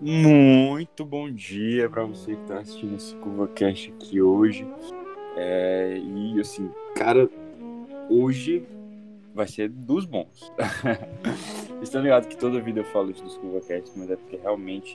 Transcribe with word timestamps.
Muito 0.00 1.06
bom 1.06 1.30
dia 1.30 1.88
para 1.88 2.04
você 2.04 2.34
que 2.34 2.42
está 2.42 2.58
assistindo 2.58 2.96
esse 2.96 3.16
CurvaCast 3.16 3.94
aqui 3.96 4.20
hoje. 4.20 4.66
É, 5.36 5.98
e 5.98 6.38
assim, 6.38 6.70
cara, 6.94 7.30
hoje 8.10 8.62
vai 9.34 9.48
ser 9.48 9.70
dos 9.70 10.04
bons. 10.04 10.52
Estão 11.80 12.02
ligados 12.02 12.28
que 12.28 12.36
toda 12.36 12.60
vida 12.60 12.80
eu 12.80 12.84
falo 12.84 13.10
isso 13.10 13.24
dos 13.24 13.38
CurvaCast, 13.38 13.98
mas 13.98 14.10
é 14.10 14.16
porque 14.16 14.36
realmente 14.36 14.94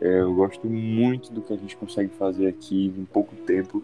é, 0.00 0.20
eu 0.20 0.34
gosto 0.34 0.66
muito 0.66 1.32
do 1.32 1.42
que 1.42 1.52
a 1.52 1.56
gente 1.56 1.76
consegue 1.76 2.10
fazer 2.16 2.48
aqui 2.48 2.86
em 2.86 3.04
pouco 3.04 3.36
tempo. 3.36 3.80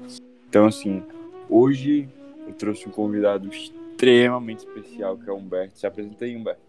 Então, 0.49 0.67
assim, 0.67 1.01
hoje 1.49 2.09
eu 2.49 2.55
trouxe 2.55 2.89
um 2.89 2.91
convidado 2.91 3.49
extremamente 3.49 4.67
especial 4.67 5.19
que 5.19 5.29
é 5.29 5.33
o 5.33 5.37
Humberto. 5.37 5.79
Se 5.79 5.87
apresenta 5.87 6.25
aí, 6.25 6.35
Humberto. 6.35 6.61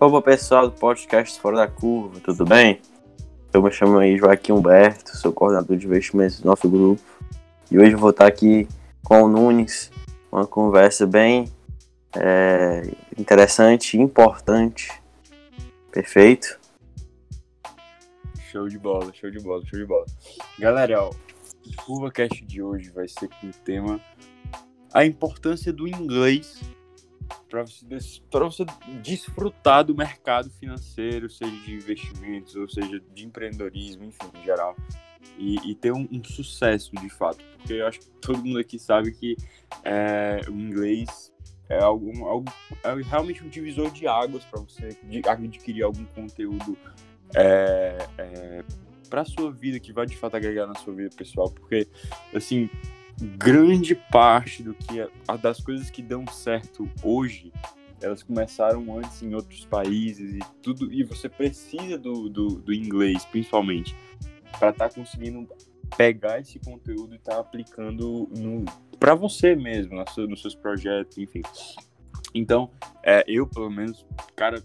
Opa 0.00 0.22
pessoal 0.22 0.68
do 0.68 0.76
podcast 0.76 1.38
Fora 1.38 1.58
da 1.58 1.68
Curva, 1.68 2.18
tudo 2.20 2.44
bem? 2.44 2.80
Eu 3.52 3.62
me 3.62 3.70
chamo 3.70 3.98
aí 3.98 4.16
Joaquim 4.16 4.52
Humberto, 4.52 5.16
sou 5.16 5.32
coordenador 5.32 5.76
de 5.76 5.86
investimentos 5.86 6.40
do 6.40 6.46
nosso 6.46 6.68
grupo 6.68 7.02
e 7.70 7.78
hoje 7.78 7.92
eu 7.92 7.98
vou 7.98 8.10
estar 8.10 8.26
aqui 8.26 8.66
com 9.04 9.22
o 9.22 9.28
Nunes, 9.28 9.92
uma 10.32 10.46
conversa 10.46 11.06
bem 11.06 11.52
é, 12.16 12.82
interessante, 13.16 13.98
importante, 13.98 14.90
perfeito? 15.92 16.58
Show 18.50 18.68
de 18.68 18.78
bola, 18.78 19.12
show 19.12 19.30
de 19.30 19.38
bola, 19.38 19.62
show 19.66 19.78
de 19.78 19.86
bola. 19.86 20.06
Galera, 20.58 21.04
ó, 21.04 21.10
CurvaCast 21.76 22.44
de 22.44 22.62
hoje 22.62 22.90
vai 22.90 23.08
ser 23.08 23.28
com 23.28 23.46
o 23.46 23.52
tema 23.52 24.00
a 24.92 25.06
importância 25.06 25.72
do 25.72 25.88
inglês 25.88 26.60
para 27.48 27.62
você, 27.62 27.86
você 28.30 28.66
desfrutar 29.02 29.84
do 29.84 29.94
mercado 29.94 30.50
financeiro, 30.50 31.30
seja 31.30 31.56
de 31.64 31.74
investimentos, 31.74 32.56
ou 32.56 32.68
seja 32.68 33.00
de 33.14 33.26
empreendedorismo, 33.26 34.04
enfim, 34.04 34.30
em 34.34 34.44
geral. 34.44 34.76
E, 35.38 35.56
e 35.70 35.74
ter 35.74 35.92
um, 35.92 36.06
um, 36.10 36.22
sucesso 36.24 36.90
de 36.96 37.08
fato. 37.08 37.42
Porque 37.56 37.74
eu 37.74 37.86
acho 37.86 38.00
que 38.00 38.10
todo 38.20 38.44
mundo 38.44 38.58
aqui 38.58 38.78
sabe 38.78 39.12
que 39.12 39.36
é, 39.82 40.40
o 40.48 40.52
inglês 40.52 41.32
é, 41.68 41.82
algo, 41.82 42.24
algo, 42.26 42.52
é 42.84 42.94
realmente 43.02 43.42
um 43.42 43.48
divisor 43.48 43.90
de 43.90 44.06
águas 44.06 44.44
para 44.44 44.60
você 44.60 44.96
adquirir 45.26 45.82
algum 45.82 46.04
conteúdo 46.06 46.76
é, 47.34 47.96
é, 48.18 48.64
para 49.12 49.26
sua 49.26 49.52
vida, 49.52 49.78
que 49.78 49.92
vai 49.92 50.06
de 50.06 50.16
fato 50.16 50.36
agregar 50.36 50.66
na 50.66 50.74
sua 50.76 50.94
vida 50.94 51.10
pessoal. 51.14 51.50
Porque, 51.50 51.86
assim, 52.34 52.70
grande 53.36 53.94
parte 53.94 54.62
do 54.62 54.72
que 54.72 55.06
das 55.42 55.60
coisas 55.60 55.90
que 55.90 56.00
dão 56.00 56.26
certo 56.26 56.88
hoje 57.02 57.52
elas 58.00 58.22
começaram 58.22 58.98
antes 58.98 59.22
em 59.22 59.32
outros 59.32 59.64
países 59.66 60.34
e 60.34 60.40
tudo 60.60 60.92
e 60.92 61.04
você 61.04 61.28
precisa 61.28 61.96
do, 61.96 62.28
do, 62.28 62.48
do 62.58 62.72
inglês 62.72 63.24
principalmente 63.26 63.94
para 64.58 64.70
estar 64.70 64.88
tá 64.88 64.94
conseguindo 64.94 65.46
pegar 65.96 66.40
esse 66.40 66.58
conteúdo 66.58 67.14
e 67.14 67.16
estar 67.16 67.34
tá 67.34 67.40
aplicando 67.40 68.28
para 68.98 69.14
você 69.14 69.54
mesmo 69.54 69.94
na 69.94 70.06
sua, 70.06 70.26
nos 70.26 70.40
seus 70.40 70.56
projetos 70.56 71.16
enfim 71.16 71.42
então 72.34 72.70
é, 73.04 73.22
eu 73.28 73.46
pelo 73.46 73.70
menos 73.70 74.04
cara 74.34 74.60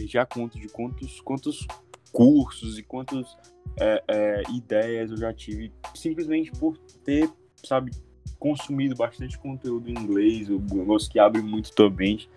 já 0.00 0.22
a 0.22 0.26
conta 0.26 0.58
de 0.58 0.68
quantos 0.68 1.18
quantos 1.22 1.66
cursos 2.12 2.78
e 2.78 2.82
quantas 2.82 3.36
é, 3.78 4.02
é, 4.08 4.42
ideias 4.54 5.10
eu 5.10 5.16
já 5.16 5.32
tive 5.32 5.72
simplesmente 5.94 6.50
por 6.52 6.76
ter 7.04 7.30
sabe, 7.64 7.90
consumido 8.38 8.94
bastante 8.94 9.38
conteúdo 9.38 9.88
em 9.88 9.92
inglês, 9.92 10.48
o 10.50 10.58
gosto 10.58 11.10
que 11.10 11.18
abre 11.18 11.42
muito 11.42 11.72
tua 11.72 11.90
mente. 11.90 12.28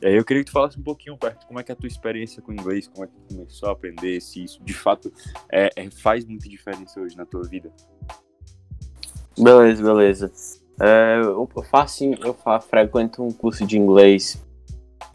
Eu 0.00 0.24
queria 0.24 0.42
que 0.42 0.50
tu 0.50 0.52
falasse 0.52 0.78
um 0.78 0.82
pouquinho, 0.82 1.16
Perto, 1.16 1.46
como 1.46 1.58
é 1.60 1.62
que 1.62 1.70
é 1.70 1.74
a 1.74 1.76
tua 1.76 1.86
experiência 1.86 2.42
com 2.42 2.52
inglês, 2.52 2.88
como 2.88 3.04
é 3.04 3.06
que 3.06 3.14
tu 3.14 3.34
começou 3.34 3.68
a 3.68 3.72
aprender, 3.72 4.20
se 4.20 4.44
isso 4.44 4.62
de 4.62 4.74
fato 4.74 5.12
é, 5.50 5.70
é, 5.76 5.90
faz 5.90 6.24
muita 6.24 6.48
diferença 6.48 7.00
hoje 7.00 7.16
na 7.16 7.24
tua 7.24 7.42
vida. 7.42 7.72
Beleza, 9.38 9.82
beleza. 9.82 10.32
É, 10.80 11.20
eu 11.22 11.48
faço, 11.70 12.04
eu 12.04 12.36
frequento 12.60 13.22
um 13.22 13.32
curso 13.32 13.66
de 13.66 13.78
inglês 13.78 14.42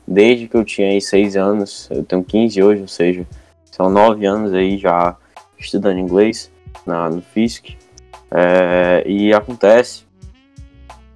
desde 0.08 0.47
que 0.47 0.56
eu 0.56 0.66
tinha 0.66 0.90
aí 0.90 1.00
seis 1.00 1.36
anos, 1.36 1.88
eu 1.92 2.03
tenho 2.03 2.24
15 2.24 2.62
hoje, 2.64 2.81
ou 2.81 2.88
seja, 2.88 3.28
são 3.72 3.90
nove 3.90 4.26
anos 4.26 4.54
aí 4.54 4.78
já 4.78 5.18
estudando 5.58 5.98
inglês 5.98 6.52
na, 6.86 7.09
no 7.09 7.22
FISC. 7.22 7.78
É, 8.30 9.04
e 9.06 9.34
acontece 9.34 10.06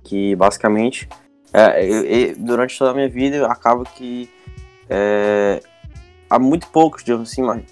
que 0.03 0.35
basicamente 0.35 1.07
é, 1.53 1.85
eu, 1.85 2.03
eu, 2.03 2.35
durante 2.38 2.77
toda 2.77 2.91
a 2.91 2.93
minha 2.93 3.07
vida 3.07 3.45
acaba 3.47 3.83
que 3.85 4.29
é, 4.89 5.61
há 6.29 6.38
muito 6.38 6.67
poucos, 6.67 7.03
digamos 7.03 7.31
assim, 7.31 7.41
mas 7.41 7.63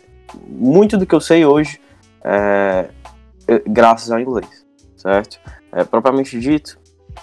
muito 0.48 0.98
do 0.98 1.06
que 1.06 1.14
eu 1.14 1.20
sei 1.20 1.46
hoje 1.46 1.80
é, 2.24 2.90
graças 3.68 4.10
ao 4.12 4.20
inglês, 4.20 4.66
certo? 4.96 5.40
É, 5.72 5.84
propriamente 5.84 6.40
dito, 6.40 6.80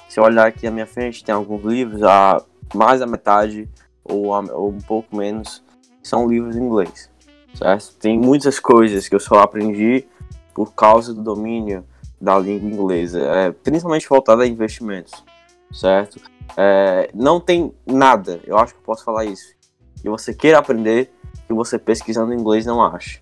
se 0.08 0.20
eu 0.20 0.24
olhar 0.24 0.46
aqui 0.46 0.66
à 0.66 0.70
minha 0.70 0.86
frente, 0.86 1.24
tem 1.24 1.34
alguns 1.34 1.64
livros, 1.64 2.02
a 2.02 2.42
mais 2.74 3.00
da 3.00 3.06
metade 3.06 3.68
ou, 4.04 4.34
a, 4.34 4.40
ou 4.52 4.70
um 4.70 4.78
pouco 4.78 5.16
menos 5.16 5.64
são 6.02 6.28
livros 6.28 6.56
em 6.56 6.62
inglês, 6.62 7.09
certo? 7.54 7.94
Tem 7.96 8.18
muitas 8.18 8.58
coisas 8.58 9.08
que 9.08 9.14
eu 9.14 9.20
só 9.20 9.40
aprendi 9.40 10.06
por 10.54 10.74
causa 10.74 11.14
do 11.14 11.22
domínio 11.22 11.84
da 12.20 12.38
língua 12.38 12.68
inglesa, 12.68 13.20
é, 13.20 13.50
principalmente 13.50 14.08
voltada 14.08 14.42
a 14.42 14.46
investimentos, 14.46 15.24
certo? 15.72 16.20
É, 16.56 17.10
não 17.14 17.40
tem 17.40 17.72
nada, 17.86 18.40
eu 18.44 18.58
acho 18.58 18.74
que 18.74 18.80
eu 18.80 18.84
posso 18.84 19.04
falar 19.04 19.24
isso, 19.24 19.54
que 20.00 20.08
você 20.08 20.34
queira 20.34 20.58
aprender 20.58 21.10
que 21.46 21.54
você 21.54 21.78
pesquisando 21.78 22.32
inglês 22.32 22.64
não 22.64 22.80
acha. 22.80 23.20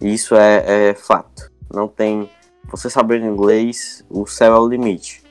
Isso 0.00 0.34
é, 0.34 0.90
é 0.90 0.94
fato. 0.94 1.50
Não 1.72 1.88
tem. 1.88 2.30
Você 2.70 2.90
sabendo 2.90 3.26
inglês, 3.26 4.04
o 4.10 4.26
céu 4.26 4.54
é 4.54 4.58
o 4.58 4.68
limite. 4.68 5.22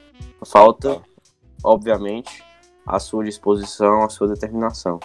Falta, 0.43 1.01
obviamente, 1.63 2.43
a 2.85 2.99
sua 2.99 3.23
disposição, 3.23 4.03
a 4.03 4.09
sua 4.09 4.27
determinação. 4.27 4.99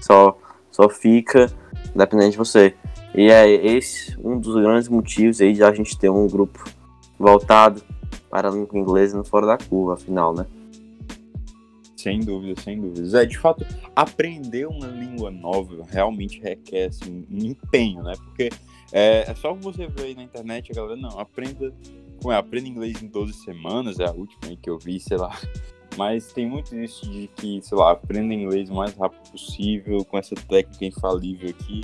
Só, 0.00 0.36
só 0.70 0.88
fica 0.88 1.46
dependendo 1.94 2.32
de 2.32 2.36
você. 2.36 2.74
E 3.14 3.30
é 3.30 3.48
esse 3.48 4.16
um 4.22 4.38
dos 4.38 4.54
grandes 4.54 4.88
motivos 4.88 5.40
aí 5.40 5.52
de 5.52 5.62
a 5.62 5.72
gente 5.72 5.98
ter 5.98 6.08
um 6.08 6.26
grupo 6.26 6.64
voltado 7.18 7.82
para 8.30 8.48
a 8.48 8.50
língua 8.50 8.78
inglesa 8.78 9.16
no 9.16 9.24
fora 9.24 9.46
da 9.46 9.58
curva, 9.58 9.94
afinal, 9.94 10.34
né? 10.34 10.46
Sem 11.96 12.18
dúvida, 12.20 12.60
sem 12.60 12.80
dúvida. 12.80 13.22
É, 13.22 13.26
de 13.26 13.38
fato, 13.38 13.64
aprender 13.94 14.66
uma 14.66 14.86
língua 14.86 15.30
nova 15.30 15.84
realmente 15.88 16.40
requer 16.40 16.86
assim, 16.86 17.24
um 17.30 17.38
empenho, 17.38 18.02
né? 18.02 18.14
Porque 18.16 18.48
é, 18.90 19.30
é 19.30 19.34
só 19.34 19.54
você 19.54 19.86
ver 19.86 20.06
aí 20.06 20.14
na 20.14 20.22
internet 20.22 20.72
a 20.72 20.74
galera, 20.74 21.00
não, 21.00 21.18
aprenda, 21.20 21.72
como 22.20 22.32
é, 22.32 22.36
aprenda 22.36 22.68
inglês 22.68 23.00
em 23.02 23.06
12 23.06 23.34
semanas, 23.44 24.00
é 24.00 24.04
a 24.04 24.10
última 24.10 24.50
aí 24.50 24.56
que 24.56 24.68
eu 24.68 24.78
vi, 24.78 24.98
sei 24.98 25.16
lá. 25.16 25.38
Mas 25.96 26.32
tem 26.32 26.46
muito 26.46 26.74
isso 26.74 27.08
de 27.10 27.28
que, 27.28 27.60
sei 27.62 27.76
lá, 27.76 27.92
aprenda 27.92 28.32
inglês 28.32 28.70
o 28.70 28.74
mais 28.74 28.94
rápido 28.94 29.30
possível, 29.30 30.04
com 30.04 30.18
essa 30.18 30.34
técnica 30.34 30.86
infalível 30.86 31.50
aqui. 31.50 31.82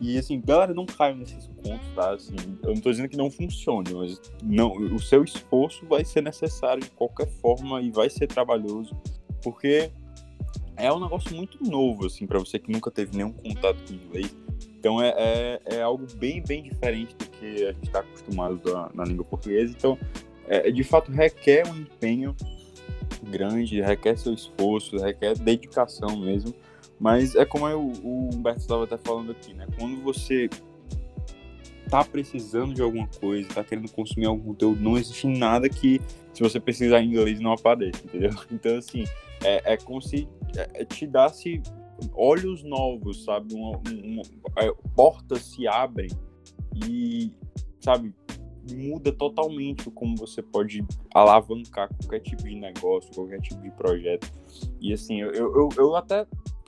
E 0.00 0.16
assim, 0.16 0.40
galera, 0.40 0.72
não 0.72 0.86
caiam 0.86 1.18
nesses 1.18 1.46
contos, 1.62 1.86
tá? 1.94 2.14
Assim, 2.14 2.34
eu 2.62 2.74
não 2.74 2.80
tô 2.80 2.90
dizendo 2.90 3.08
que 3.08 3.16
não 3.16 3.30
funcione, 3.30 3.92
mas 3.92 4.20
não, 4.42 4.72
o 4.72 4.98
seu 4.98 5.22
esforço 5.22 5.84
vai 5.86 6.04
ser 6.04 6.22
necessário 6.22 6.82
de 6.82 6.90
qualquer 6.90 7.28
forma 7.28 7.82
e 7.82 7.90
vai 7.90 8.08
ser 8.08 8.26
trabalhoso, 8.26 8.96
porque 9.42 9.90
é 10.76 10.90
um 10.90 10.98
negócio 10.98 11.36
muito 11.36 11.62
novo, 11.62 12.06
assim, 12.06 12.26
para 12.26 12.38
você 12.38 12.58
que 12.58 12.72
nunca 12.72 12.90
teve 12.90 13.14
nenhum 13.14 13.32
contato 13.32 13.76
com 13.86 13.92
inglês. 13.92 14.34
Então 14.78 15.02
é, 15.02 15.14
é, 15.18 15.60
é 15.76 15.82
algo 15.82 16.06
bem, 16.16 16.42
bem 16.42 16.62
diferente 16.62 17.14
do 17.16 17.26
que 17.32 17.66
a 17.66 17.72
gente 17.72 17.84
está 17.84 18.00
acostumado 18.00 18.56
da, 18.56 18.90
na 18.94 19.04
língua 19.04 19.26
portuguesa. 19.26 19.74
Então, 19.76 19.98
é, 20.48 20.70
de 20.70 20.82
fato, 20.82 21.12
requer 21.12 21.66
um 21.68 21.76
empenho 21.76 22.34
grande, 23.30 23.80
requer 23.80 24.16
seu 24.16 24.34
esforço, 24.34 24.96
requer 24.96 25.38
dedicação 25.38 26.16
mesmo. 26.16 26.54
Mas 26.98 27.34
é 27.34 27.44
como 27.44 27.66
eu, 27.66 27.80
o 27.80 28.28
Humberto 28.34 28.60
estava 28.60 28.84
até 28.84 28.98
falando 28.98 29.32
aqui, 29.32 29.54
né? 29.54 29.66
Quando 29.78 30.02
você 30.02 30.50
tá 31.88 32.04
precisando 32.04 32.74
de 32.74 32.82
alguma 32.82 33.08
coisa, 33.20 33.48
tá 33.48 33.64
querendo 33.64 33.90
consumir 33.90 34.26
algum 34.26 34.44
conteúdo, 34.44 34.80
não 34.80 34.96
existe 34.96 35.26
nada 35.26 35.68
que, 35.68 36.00
se 36.32 36.42
você 36.42 36.60
precisar 36.60 37.00
em 37.00 37.08
inglês, 37.08 37.40
não 37.40 37.52
apareça, 37.52 38.00
entendeu? 38.04 38.30
Então, 38.52 38.76
assim, 38.76 39.04
é, 39.42 39.72
é 39.72 39.76
como 39.76 40.00
se 40.00 40.28
é, 40.56 40.82
é 40.82 40.84
te 40.84 41.06
desse 41.06 41.62
olhos 42.14 42.62
novos, 42.62 43.24
sabe? 43.24 43.54
Uma, 43.54 43.78
uma, 43.78 44.22
é, 44.56 44.72
portas 44.94 45.42
se 45.42 45.66
abrem 45.66 46.08
e, 46.86 47.32
sabe, 47.80 48.14
muda 48.70 49.12
totalmente 49.12 49.90
como 49.90 50.16
você 50.16 50.42
pode 50.42 50.84
alavancar 51.14 51.88
qualquer 51.96 52.20
tipo 52.20 52.42
de 52.44 52.54
negócio, 52.54 53.10
qualquer 53.14 53.40
tipo 53.40 53.60
de 53.62 53.70
projeto. 53.70 54.32
E 54.80 54.92
assim, 54.92 55.20
eu, 55.20 55.32
eu, 55.32 55.68
eu 55.76 55.96
até 55.96 56.26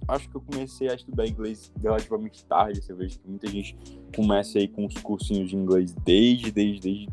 acho 0.09 0.29
que 0.29 0.37
eu 0.37 0.41
comecei 0.41 0.89
a 0.89 0.95
estudar 0.95 1.27
inglês 1.27 1.73
relativamente 1.81 2.45
tarde. 2.45 2.83
Você 2.83 2.95
vê 2.95 3.07
que 3.07 3.21
muita 3.27 3.47
gente 3.47 3.77
começa 4.15 4.59
aí 4.59 4.69
com 4.69 4.87
os 4.87 4.97
cursinhos 4.99 5.51
de 5.51 5.57
inglês 5.57 5.95
desde, 6.05 6.51
desde, 6.51 6.81
desde 6.81 7.09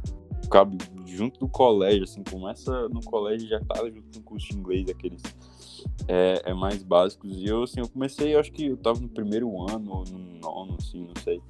cabe 0.50 0.78
junto 1.06 1.40
do 1.40 1.48
colégio, 1.48 2.04
assim, 2.04 2.24
começa 2.24 2.90
no 2.90 3.02
colégio 3.04 3.48
já 3.48 3.60
tá 3.60 3.76
junto 3.86 4.02
com 4.14 4.20
o 4.20 4.24
curso 4.24 4.48
de 4.48 4.58
inglês, 4.58 4.90
aqueles 4.90 5.22
é, 6.08 6.42
é, 6.46 6.54
mais 6.54 6.82
básicos. 6.84 7.32
E 7.32 7.46
eu, 7.46 7.64
assim, 7.64 7.80
eu 7.80 7.88
comecei, 7.88 8.34
eu 8.34 8.40
acho 8.40 8.52
que 8.52 8.66
eu 8.66 8.78
tava 8.78 9.00
no 9.00 9.10
primeiro 9.10 9.62
ano, 9.70 9.92
ou 9.92 10.04
no 10.06 10.40
nono, 10.40 10.78
assim, 10.80 11.06
não 11.06 11.22
sei. 11.24 11.42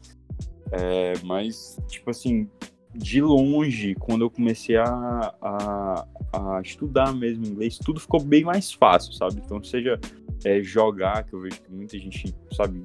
É, 0.71 1.13
mas, 1.23 1.77
tipo 1.87 2.09
assim, 2.09 2.49
de 2.93 3.21
longe, 3.21 3.95
quando 3.95 4.21
eu 4.21 4.29
comecei 4.29 4.75
a, 4.77 5.33
a, 5.41 6.07
a, 6.33 6.61
estudar 6.61 7.13
mesmo 7.13 7.45
inglês, 7.45 7.77
tudo 7.77 7.99
ficou 7.99 8.19
bem 8.21 8.43
mais 8.43 8.71
fácil, 8.71 9.13
sabe? 9.13 9.41
Então, 9.43 9.63
seja 9.63 9.99
é, 10.43 10.61
jogar, 10.61 11.23
que 11.23 11.33
eu 11.33 11.41
vejo 11.41 11.61
que 11.61 11.71
muita 11.71 11.97
gente, 11.99 12.33
sabe, 12.51 12.83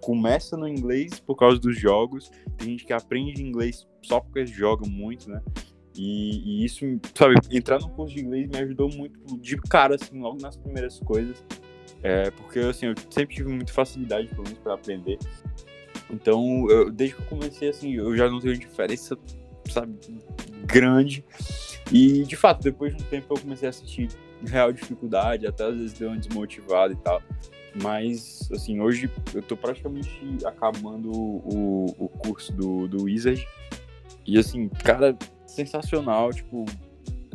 começa 0.00 0.56
no 0.56 0.68
inglês 0.68 1.20
por 1.20 1.36
causa 1.36 1.58
dos 1.58 1.78
jogos, 1.78 2.30
tem 2.56 2.70
gente 2.70 2.84
que 2.84 2.92
aprende 2.92 3.42
inglês 3.42 3.86
só 4.02 4.20
porque 4.20 4.44
joga 4.44 4.86
muito, 4.88 5.30
né? 5.30 5.40
E, 5.96 6.62
e, 6.62 6.64
isso, 6.64 6.84
sabe, 7.14 7.36
entrar 7.52 7.78
no 7.78 7.88
curso 7.90 8.14
de 8.14 8.20
inglês 8.20 8.48
me 8.48 8.58
ajudou 8.58 8.90
muito 8.90 9.38
de 9.38 9.56
cara, 9.56 9.94
assim, 9.94 10.18
logo 10.20 10.40
nas 10.40 10.56
primeiras 10.56 10.98
coisas. 10.98 11.44
É, 12.02 12.30
porque, 12.32 12.58
assim, 12.58 12.86
eu 12.86 12.94
sempre 13.08 13.36
tive 13.36 13.48
muita 13.48 13.72
facilidade, 13.72 14.28
pelo 14.28 14.42
menos, 14.42 14.58
para 14.58 14.74
aprender. 14.74 15.18
Então, 16.10 16.68
eu, 16.68 16.90
desde 16.90 17.16
que 17.16 17.22
eu 17.22 17.26
comecei, 17.26 17.68
assim, 17.68 17.94
eu 17.94 18.14
já 18.16 18.28
não 18.28 18.40
tenho 18.40 18.58
diferença, 18.58 19.16
sabe, 19.70 19.96
grande. 20.64 21.24
E, 21.92 22.24
de 22.24 22.36
fato, 22.36 22.62
depois 22.62 22.94
de 22.94 23.02
um 23.02 23.06
tempo 23.06 23.34
eu 23.34 23.40
comecei 23.40 23.68
a 23.68 23.72
sentir 23.72 24.08
real 24.44 24.72
dificuldade, 24.72 25.46
até 25.46 25.64
às 25.64 25.76
vezes 25.76 25.92
deu 25.92 26.08
uma 26.08 26.16
desmotivada 26.16 26.92
e 26.92 26.96
tal. 26.96 27.22
Mas, 27.82 28.48
assim, 28.52 28.80
hoje 28.80 29.10
eu 29.34 29.42
tô 29.42 29.56
praticamente 29.56 30.20
acabando 30.44 31.10
o, 31.10 31.86
o 31.98 32.08
curso 32.08 32.52
do, 32.52 32.86
do 32.86 33.04
Wizard. 33.04 33.46
E, 34.26 34.38
assim, 34.38 34.68
cara, 34.68 35.16
sensacional, 35.46 36.32
tipo, 36.32 36.64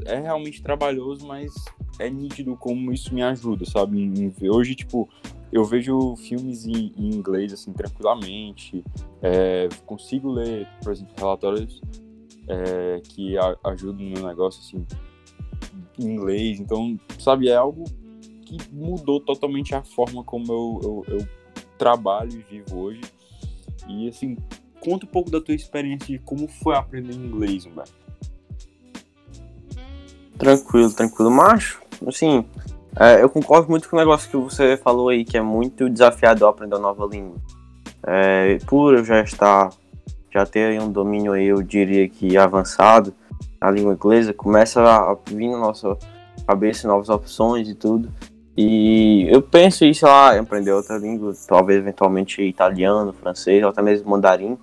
é 0.05 0.19
realmente 0.19 0.61
trabalhoso, 0.61 1.27
mas 1.27 1.53
é 1.99 2.09
nítido 2.09 2.55
como 2.55 2.91
isso 2.93 3.13
me 3.13 3.21
ajuda, 3.21 3.65
sabe? 3.65 3.99
Em, 3.99 4.31
em, 4.41 4.49
hoje, 4.49 4.75
tipo, 4.75 5.09
eu 5.51 5.65
vejo 5.65 6.15
filmes 6.15 6.65
em, 6.65 6.93
em 6.97 7.09
inglês, 7.13 7.51
assim, 7.51 7.73
tranquilamente, 7.73 8.83
é, 9.21 9.67
consigo 9.85 10.31
ler, 10.31 10.67
por 10.81 10.93
exemplo, 10.93 11.13
relatórios 11.17 11.81
é, 12.49 12.99
que 13.01 13.37
a, 13.37 13.55
ajudam 13.65 14.05
no 14.05 14.11
meu 14.11 14.27
negócio, 14.27 14.61
assim, 14.61 14.85
inglês, 15.97 16.59
então, 16.59 16.99
sabe, 17.19 17.49
é 17.49 17.55
algo 17.55 17.83
que 18.45 18.57
mudou 18.71 19.19
totalmente 19.19 19.75
a 19.75 19.83
forma 19.83 20.23
como 20.23 20.51
eu, 20.51 20.79
eu, 21.07 21.17
eu 21.17 21.27
trabalho 21.77 22.31
e 22.31 22.53
vivo 22.53 22.79
hoje. 22.79 23.01
E, 23.87 24.09
assim, 24.09 24.37
conta 24.79 25.05
um 25.05 25.09
pouco 25.09 25.29
da 25.29 25.39
tua 25.39 25.53
experiência 25.53 26.07
de 26.07 26.19
como 26.19 26.47
foi 26.47 26.75
aprender 26.75 27.13
inglês, 27.13 27.65
Humberto. 27.65 27.93
Tranquilo, 30.37 30.93
tranquilo. 30.93 31.29
Macho, 31.29 31.81
assim, 32.07 32.45
é, 32.97 33.21
eu 33.21 33.29
concordo 33.29 33.69
muito 33.69 33.89
com 33.89 33.95
o 33.95 33.99
negócio 33.99 34.29
que 34.29 34.37
você 34.37 34.77
falou 34.77 35.09
aí, 35.09 35.23
que 35.25 35.37
é 35.37 35.41
muito 35.41 35.89
desafiador 35.89 36.49
aprender 36.49 36.75
uma 36.75 36.81
nova 36.81 37.05
língua. 37.05 37.37
É, 38.03 38.57
por 38.65 38.95
eu 38.95 39.03
já 39.03 39.21
estar, 39.21 39.69
já 40.31 40.45
ter 40.45 40.79
um 40.81 40.91
domínio 40.91 41.35
eu 41.35 41.61
diria 41.61 42.07
que 42.07 42.37
avançado, 42.37 43.13
a 43.59 43.69
língua 43.69 43.93
inglesa, 43.93 44.33
começa 44.33 44.81
a 44.81 45.15
vir 45.27 45.49
na 45.49 45.57
nossa 45.57 45.97
cabeça 46.47 46.87
novas 46.87 47.09
opções 47.09 47.67
e 47.67 47.75
tudo. 47.75 48.11
E 48.55 49.27
eu 49.29 49.41
penso 49.41 49.79
sei 49.79 49.93
lá, 50.03 50.37
aprender 50.37 50.71
outra 50.71 50.97
língua, 50.97 51.33
talvez 51.47 51.79
eventualmente 51.79 52.41
italiano, 52.41 53.13
francês, 53.13 53.63
ou 53.63 53.69
até 53.69 53.81
mesmo 53.81 54.09
mandarim, 54.09 54.57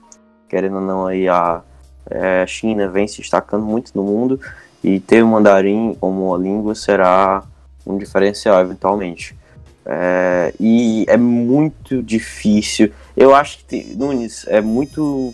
querendo 0.48 0.76
ou 0.76 0.82
não 0.82 1.06
aí 1.06 1.28
a, 1.28 1.62
é, 2.10 2.46
China 2.46 2.88
vem 2.88 3.08
se 3.08 3.18
destacando 3.18 3.64
muito 3.64 3.92
no 3.94 4.02
mundo 4.02 4.40
e 4.82 5.00
ter 5.00 5.22
o 5.22 5.26
mandarim 5.26 5.96
como 5.98 6.36
língua 6.36 6.74
será 6.74 7.42
um 7.86 7.98
diferencial 7.98 8.60
eventualmente. 8.60 9.36
É, 9.84 10.52
e 10.58 11.04
é 11.08 11.16
muito 11.16 12.02
difícil. 12.02 12.92
Eu 13.16 13.34
acho 13.34 13.64
que, 13.66 13.94
Nunes, 13.96 14.44
é 14.48 14.60
muito. 14.60 15.32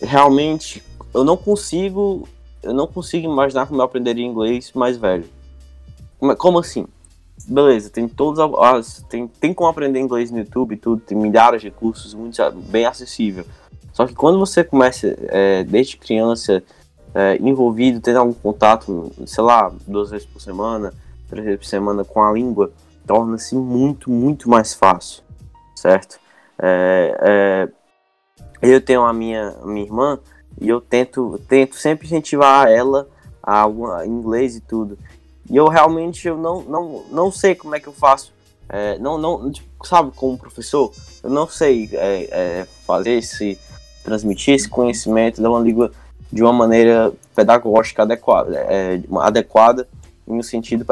Realmente, 0.00 0.82
eu 1.14 1.24
não 1.24 1.36
consigo. 1.36 2.28
Eu 2.62 2.72
não 2.72 2.86
consigo 2.86 3.30
imaginar 3.30 3.66
como 3.66 3.80
eu 3.80 3.84
aprenderia 3.84 4.24
inglês 4.24 4.72
mais 4.74 4.96
velho. 4.96 5.24
Como 6.36 6.58
assim? 6.58 6.86
Beleza, 7.46 7.88
tem 7.90 8.08
todas 8.08 8.38
as. 8.58 9.04
Tem, 9.08 9.28
tem 9.28 9.54
como 9.54 9.68
aprender 9.68 10.00
inglês 10.00 10.30
no 10.30 10.38
YouTube 10.38 10.76
tudo, 10.76 11.00
tem 11.00 11.16
milhares 11.16 11.62
de 11.62 11.70
cursos, 11.70 12.14
muito 12.14 12.38
bem 12.68 12.84
acessível. 12.84 13.44
Só 13.92 14.06
que 14.06 14.14
quando 14.14 14.38
você 14.38 14.62
começa, 14.62 15.16
é, 15.28 15.64
desde 15.64 15.96
criança, 15.96 16.62
é, 17.14 17.36
envolvido, 17.40 18.00
tendo 18.00 18.18
algum 18.18 18.32
contato, 18.32 19.12
sei 19.26 19.42
lá, 19.42 19.72
duas 19.86 20.10
vezes 20.10 20.26
por 20.26 20.40
semana, 20.40 20.92
três 21.28 21.44
vezes 21.44 21.60
por 21.60 21.66
semana 21.66 22.04
com 22.04 22.22
a 22.22 22.32
língua, 22.32 22.70
torna-se 23.06 23.54
muito, 23.56 24.10
muito 24.10 24.48
mais 24.48 24.74
fácil, 24.74 25.22
certo? 25.74 26.20
É, 26.58 27.18
é, 27.20 27.68
eu 28.62 28.80
tenho 28.80 29.02
a 29.02 29.12
minha, 29.12 29.54
minha 29.64 29.84
irmã 29.84 30.18
e 30.60 30.68
eu 30.68 30.80
tento, 30.80 31.40
tento 31.48 31.76
sempre 31.76 32.06
incentivar 32.06 32.68
ela 32.68 33.08
a, 33.42 33.64
a 33.64 34.06
inglês 34.06 34.56
e 34.56 34.60
tudo. 34.60 34.98
E 35.48 35.56
eu 35.56 35.68
realmente 35.68 36.28
eu 36.28 36.36
não, 36.36 36.62
não, 36.62 37.04
não 37.10 37.32
sei 37.32 37.54
como 37.54 37.74
é 37.74 37.80
que 37.80 37.86
eu 37.86 37.92
faço. 37.92 38.32
É, 38.68 38.98
não, 38.98 39.16
não, 39.16 39.50
tipo, 39.50 39.86
sabe, 39.86 40.10
como 40.14 40.36
professor, 40.36 40.92
eu 41.22 41.30
não 41.30 41.48
sei 41.48 41.88
é, 41.92 42.28
é, 42.30 42.66
fazer 42.86 43.12
esse, 43.12 43.58
transmitir 44.04 44.54
esse 44.54 44.68
conhecimento 44.68 45.40
de 45.40 45.46
uma 45.46 45.60
língua 45.60 45.90
de 46.30 46.42
uma 46.42 46.52
maneira 46.52 47.10
pedagógica 47.34 48.02
adequada, 48.02 48.54
é, 48.54 49.00
adequada 49.20 49.88
no 50.26 50.42
sentido 50.42 50.84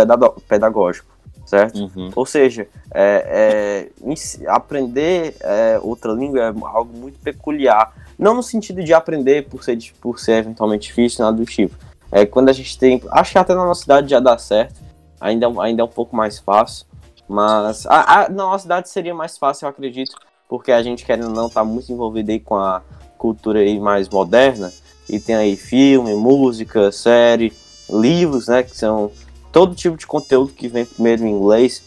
pedagógico, 0.49 1.09
certo? 1.47 1.79
Uhum. 1.79 2.11
Ou 2.15 2.27
seja, 2.27 2.69
é, 2.93 3.89
é, 4.05 4.49
aprender 4.49 5.37
é, 5.41 5.79
outra 5.81 6.13
língua 6.13 6.41
é 6.41 6.49
algo 6.49 6.99
muito 6.99 7.19
peculiar, 7.21 7.95
não 8.19 8.35
no 8.35 8.43
sentido 8.43 8.83
de 8.83 8.93
aprender 8.93 9.49
por 9.49 9.63
ser, 9.63 9.79
por 10.01 10.19
ser 10.19 10.39
eventualmente 10.39 10.89
difícil, 10.89 11.25
nada 11.25 11.37
do 11.37 11.47
tipo. 11.47 11.75
É 12.11 12.27
quando 12.27 12.49
a 12.49 12.53
gente 12.53 12.77
tem, 12.79 13.01
acho 13.13 13.33
que 13.33 13.39
até 13.39 13.55
na 13.55 13.65
nossa 13.65 13.83
cidade 13.83 14.11
já 14.11 14.21
dá 14.21 14.37
certo, 14.37 14.81
ainda, 15.21 15.47
ainda 15.61 15.83
é 15.83 15.85
um 15.85 15.89
pouco 15.89 16.15
mais 16.17 16.39
fácil, 16.39 16.87
mas 17.29 17.87
a, 17.87 18.25
a, 18.25 18.29
na 18.29 18.45
nossa 18.45 18.63
cidade 18.63 18.89
seria 18.89 19.15
mais 19.15 19.39
fácil, 19.39 19.67
eu 19.67 19.71
acredito, 19.71 20.17
porque 20.49 20.73
a 20.73 20.83
gente 20.83 21.05
querendo 21.05 21.31
não 21.31 21.47
estar 21.47 21.61
tá 21.61 21.65
muito 21.65 21.91
envolvido 21.93 22.31
aí 22.31 22.41
com 22.41 22.57
a 22.57 22.83
cultura 23.17 23.61
aí 23.61 23.79
mais 23.79 24.09
moderna, 24.09 24.73
e 25.09 25.21
tem 25.21 25.37
aí 25.37 25.57
filme, 25.57 26.15
música, 26.15 26.91
série, 26.91 27.53
livros, 27.89 28.49
né, 28.49 28.65
que 28.65 28.77
são 28.77 29.13
todo 29.57 29.75
tipo 29.75 29.97
de 29.97 30.07
conteúdo 30.07 30.53
que 30.53 30.69
vem 30.69 30.85
primeiro 30.85 31.25
em 31.25 31.31
inglês, 31.31 31.83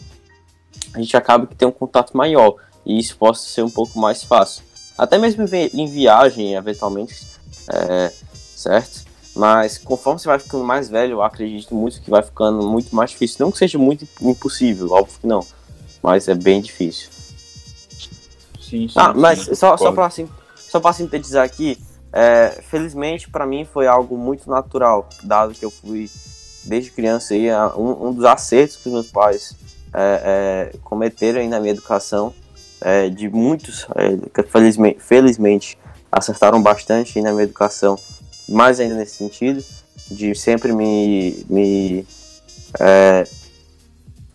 a 0.92 0.98
gente 0.98 1.16
acaba 1.16 1.46
que 1.46 1.54
tem 1.54 1.68
um 1.68 1.70
contato 1.70 2.16
maior 2.16 2.56
e 2.84 2.98
isso 2.98 3.16
possa 3.16 3.48
ser 3.48 3.62
um 3.62 3.70
pouco 3.70 3.96
mais 3.96 4.24
fácil. 4.24 4.64
Até 4.98 5.16
mesmo 5.16 5.44
em 5.54 5.86
viagem, 5.86 6.56
eventualmente, 6.56 7.14
é, 7.72 8.12
certo? 8.34 9.04
Mas 9.36 9.78
conforme 9.78 10.18
você 10.18 10.26
vai 10.26 10.40
ficando 10.40 10.64
mais 10.64 10.88
velho, 10.88 11.12
eu 11.12 11.22
acredito 11.22 11.72
muito 11.72 12.02
que 12.02 12.10
vai 12.10 12.24
ficando 12.24 12.66
muito 12.66 12.92
mais 12.92 13.12
difícil. 13.12 13.36
Não 13.38 13.52
que 13.52 13.58
seja 13.58 13.78
muito 13.78 14.04
impossível, 14.20 14.90
óbvio 14.90 15.20
que 15.20 15.26
não, 15.28 15.46
mas 16.02 16.26
é 16.26 16.34
bem 16.34 16.60
difícil. 16.60 17.08
Sim, 18.60 18.88
sim. 18.88 18.94
Ah, 18.96 19.14
mas 19.14 19.44
sim, 19.44 19.54
só, 19.54 19.76
só 19.76 19.92
para 19.92 20.10
só 20.56 20.80
para 20.80 20.92
sintetizar 20.92 21.44
aqui, 21.44 21.78
é, 22.12 22.64
felizmente, 22.68 23.30
para 23.30 23.46
mim 23.46 23.64
foi 23.64 23.86
algo 23.86 24.18
muito 24.18 24.50
natural, 24.50 25.08
dado 25.22 25.54
que 25.54 25.64
eu 25.64 25.70
fui 25.70 26.10
desde 26.64 26.90
criança 26.90 27.34
aí, 27.34 27.50
um, 27.76 28.08
um 28.08 28.12
dos 28.12 28.24
acertos 28.24 28.76
que 28.76 28.88
meus 28.88 29.08
pais 29.08 29.56
é, 29.92 30.70
é, 30.72 30.78
cometeram 30.84 31.40
aí 31.40 31.48
na 31.48 31.60
minha 31.60 31.72
educação, 31.72 32.32
é, 32.80 33.08
de 33.08 33.28
muitos, 33.28 33.86
é, 33.94 34.42
felizmente, 34.44 35.00
felizmente, 35.00 35.78
acertaram 36.10 36.62
bastante 36.62 37.18
aí 37.18 37.24
na 37.24 37.32
minha 37.32 37.44
educação, 37.44 37.98
mais 38.48 38.80
ainda 38.80 38.94
nesse 38.94 39.16
sentido, 39.16 39.62
de 40.10 40.34
sempre 40.34 40.72
me, 40.72 41.44
me, 41.48 42.06
é, 42.78 43.26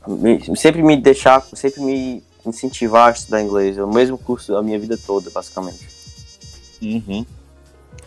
me 0.08 0.58
sempre 0.58 0.82
me 0.82 0.96
deixar, 0.98 1.46
sempre 1.54 1.82
me 1.82 2.24
incentivar 2.46 3.10
a 3.10 3.12
estudar 3.12 3.42
inglês, 3.42 3.78
é 3.78 3.84
o 3.84 3.92
mesmo 3.92 4.18
curso 4.18 4.54
da 4.54 4.62
minha 4.62 4.80
vida 4.80 4.98
toda, 4.98 5.30
basicamente. 5.30 5.88
Uhum. 6.82 7.26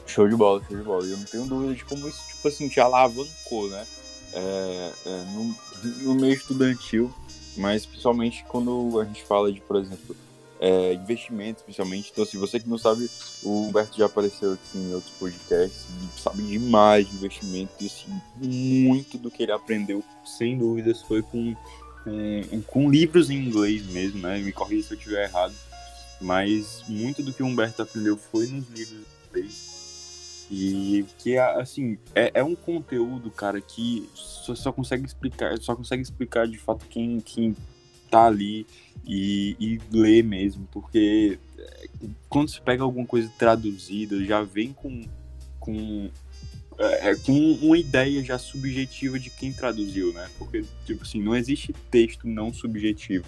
Show 0.06 0.28
de 0.28 0.37
bola, 0.37 0.62
show 0.66 0.76
de 0.76 0.82
bola. 0.82 1.04
Eu 1.04 1.16
não 1.16 1.25
tenho 1.25 1.44
dúvida 1.44 1.75
de 1.75 1.84
como 1.84 2.08
isso, 2.08 2.20
tipo 2.28 2.48
assim, 2.48 2.68
te 2.68 2.80
alavancou, 2.80 3.68
né? 3.68 3.84
É, 4.32 4.92
é, 5.06 5.25
no, 5.32 5.56
no, 6.04 6.14
meio 6.14 6.35
estudantil, 6.35 7.12
mas 7.56 7.87
principalmente 7.87 8.44
quando 8.49 9.00
a 9.00 9.04
gente 9.04 9.25
fala 9.25 9.50
de, 9.50 9.61
por 9.61 9.76
exemplo, 9.76 10.14
é, 10.61 10.94
investimentos, 10.94 11.62
principalmente. 11.62 12.11
Então, 12.12 12.25
se 12.25 12.30
assim, 12.30 12.38
você 12.38 12.61
que 12.61 12.68
não 12.68 12.78
sabe, 12.78 13.08
o 13.42 13.68
Humberto 13.68 13.97
já 13.97 14.06
apareceu 14.06 14.52
aqui 14.52 14.78
em 14.78 14.92
outros 14.92 15.12
podcasts, 15.14 15.87
sabe 16.16 16.42
demais 16.42 17.08
de 17.08 17.16
investimento 17.16 17.73
e 17.80 17.87
assim, 17.87 18.20
muito 18.37 19.16
do 19.16 19.30
que 19.30 19.42
ele 19.42 19.52
aprendeu, 19.52 20.04
sem 20.25 20.58
dúvidas, 20.58 21.00
foi 21.02 21.23
com, 21.23 21.54
com, 22.04 22.62
com 22.66 22.90
livros 22.90 23.30
em 23.30 23.37
inglês 23.37 23.87
mesmo, 23.87 24.20
né? 24.20 24.38
Me 24.38 24.52
corrija 24.52 24.88
se 24.88 24.94
eu 24.94 24.99
estiver 24.99 25.25
errado. 25.28 25.54
Mas 26.20 26.82
muito 26.88 27.23
do 27.23 27.32
que 27.32 27.42
o 27.42 27.47
Humberto 27.47 27.80
aprendeu 27.80 28.16
foi 28.16 28.49
nos 28.49 28.68
livros 28.68 28.99
em 28.99 29.38
inglês 29.38 29.77
E 30.50 31.05
que, 31.19 31.37
assim, 31.37 31.99
é, 32.14 32.31
é 32.35 32.45
um 32.45 32.55
conteúdo, 32.55 33.31
cara, 33.31 33.61
que 33.61 34.09
só, 34.14 34.55
só, 34.55 34.73
consegue 34.73 35.05
explicar, 35.05 35.59
só 35.59 35.76
consegue 35.76 36.02
explicar 36.02 36.49
de 36.49 36.57
fato 36.57 36.87
quem, 36.87 37.21
quem 37.21 37.55
tá 38.11 38.26
ali 38.26 38.67
e, 39.07 39.57
e 39.61 39.81
lê 39.93 40.23
mesmo, 40.23 40.67
porque 40.73 41.38
é, 41.59 41.88
quando 42.31 42.49
você 42.49 42.61
pega 42.61 42.83
alguma 42.83 43.07
coisa 43.07 43.31
traduzida, 43.38 44.25
já 44.25 44.43
vem 44.43 44.73
com, 44.73 45.02
com, 45.61 46.09
é, 46.78 47.11
é, 47.11 47.17
com 47.17 47.52
uma 47.61 47.76
ideia 47.76 48.25
já 48.25 48.38
subjetiva 48.38 49.19
de 49.19 49.28
quem 49.28 49.52
traduziu, 49.52 50.14
né? 50.14 50.31
Porque, 50.38 50.64
tipo 50.87 51.02
assim, 51.02 51.23
não 51.23 51.37
existe 51.37 51.75
texto 51.90 52.26
não 52.26 52.55
subjetivo. 52.55 53.26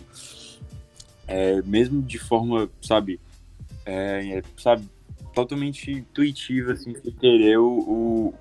É, 1.27 1.61
mesmo 1.63 2.01
de 2.01 2.19
forma, 2.19 2.71
sabe, 2.81 3.21
é, 3.85 4.39
é 4.39 4.43
sabe, 4.57 4.89
totalmente 5.35 5.91
intuitiva, 5.91 6.73
assim, 6.73 6.95
sem 6.95 7.13
querer, 7.13 7.59
o, 7.59 7.79
o, 7.79 8.35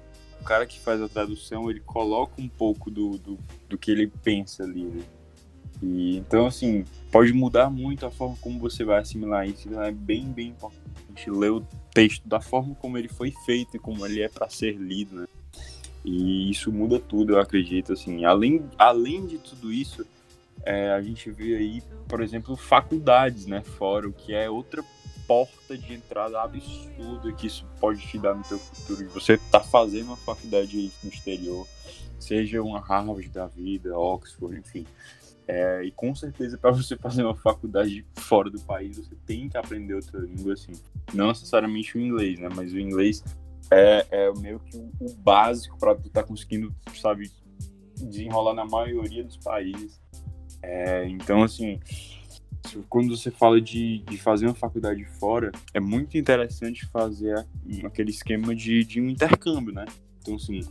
cara 0.49 0.65
que 0.65 0.79
faz 0.79 0.99
a 1.01 1.07
tradução, 1.07 1.69
ele 1.69 1.79
coloca 1.79 2.41
um 2.41 2.47
pouco 2.47 2.89
do, 2.89 3.19
do, 3.19 3.37
do 3.67 3.77
que 3.77 3.91
ele 3.91 4.07
pensa 4.07 4.63
ali, 4.63 4.85
né? 4.85 5.03
E, 5.81 6.17
então, 6.17 6.47
assim, 6.47 6.83
pode 7.11 7.31
mudar 7.33 7.69
muito 7.69 8.05
a 8.05 8.11
forma 8.11 8.35
como 8.41 8.59
você 8.59 8.83
vai 8.83 8.99
assimilar 8.99 9.47
isso. 9.47 9.67
Então 9.67 9.81
é 9.81 9.91
bem, 9.91 10.25
bem 10.25 10.49
importante 10.49 11.29
ler 11.29 11.51
o 11.51 11.65
texto 11.93 12.27
da 12.27 12.41
forma 12.41 12.75
como 12.75 12.97
ele 12.97 13.07
foi 13.07 13.31
feito 13.45 13.77
e 13.77 13.79
como 13.79 14.05
ele 14.05 14.21
é 14.21 14.27
para 14.27 14.49
ser 14.49 14.75
lido, 14.75 15.21
né? 15.21 15.27
E 16.03 16.49
isso 16.49 16.71
muda 16.71 16.99
tudo, 16.99 17.33
eu 17.33 17.39
acredito, 17.39 17.93
assim. 17.93 18.25
Além, 18.25 18.65
além 18.77 19.25
de 19.25 19.37
tudo 19.37 19.71
isso, 19.71 20.05
é, 20.63 20.91
a 20.91 21.01
gente 21.01 21.29
vê 21.29 21.55
aí, 21.55 21.83
por 22.07 22.21
exemplo, 22.21 22.55
faculdades, 22.55 23.45
né, 23.45 23.61
fora, 23.61 24.07
o 24.07 24.13
que 24.13 24.33
é 24.33 24.49
outra 24.49 24.83
porta 25.29 25.77
de 25.77 25.93
entrada 25.93 26.41
absurda 26.41 27.31
que 27.33 27.45
isso 27.45 27.63
pode 27.79 28.01
te 28.01 28.17
dar 28.17 28.33
no 28.33 28.43
teu 28.43 28.57
futuro. 28.57 29.07
Você 29.09 29.37
tá 29.51 29.59
fazendo 29.59 30.07
uma 30.07 30.17
faculdade 30.17 30.91
no 31.03 31.09
exterior, 31.09 31.67
seja 32.19 32.63
uma 32.63 32.79
Harvard 32.79 33.29
da 33.29 33.45
vida, 33.45 33.95
Oxford, 33.95 34.57
enfim. 34.57 34.87
É, 35.47 35.83
e 35.83 35.91
com 35.91 36.15
certeza 36.15 36.57
para 36.57 36.71
você 36.71 36.97
fazer 36.97 37.23
uma 37.23 37.35
faculdade 37.35 38.03
fora 38.15 38.49
do 38.49 38.59
país, 38.61 38.97
você 38.97 39.15
tem 39.27 39.47
que 39.47 39.55
aprender 39.55 39.93
outra 39.93 40.19
língua, 40.19 40.53
assim. 40.53 40.73
Não 41.13 41.27
necessariamente 41.27 41.95
o 41.95 42.01
inglês, 42.01 42.39
né? 42.39 42.49
Mas 42.55 42.73
o 42.73 42.79
inglês 42.79 43.23
é, 43.69 44.07
é 44.09 44.33
meio 44.33 44.59
que 44.59 44.77
o, 44.77 45.13
básico 45.13 45.77
para 45.77 45.93
tu 45.93 46.09
tá 46.09 46.23
conseguindo, 46.23 46.73
sabe, 46.95 47.31
desenrolar 47.97 48.55
na 48.55 48.65
maioria 48.65 49.23
dos 49.23 49.37
países. 49.37 50.01
É, 50.63 51.07
então, 51.07 51.43
assim, 51.43 51.79
quando 52.89 53.15
você 53.15 53.31
fala 53.31 53.59
de, 53.59 53.99
de 53.99 54.17
fazer 54.17 54.45
uma 54.45 54.55
faculdade 54.55 55.05
fora, 55.19 55.51
é 55.73 55.79
muito 55.79 56.17
interessante 56.17 56.85
fazer 56.85 57.45
aquele 57.83 58.11
esquema 58.11 58.55
de, 58.55 58.83
de 58.83 59.01
um 59.01 59.09
intercâmbio, 59.09 59.73
né? 59.73 59.85
Então, 60.21 60.35
assim, 60.35 60.61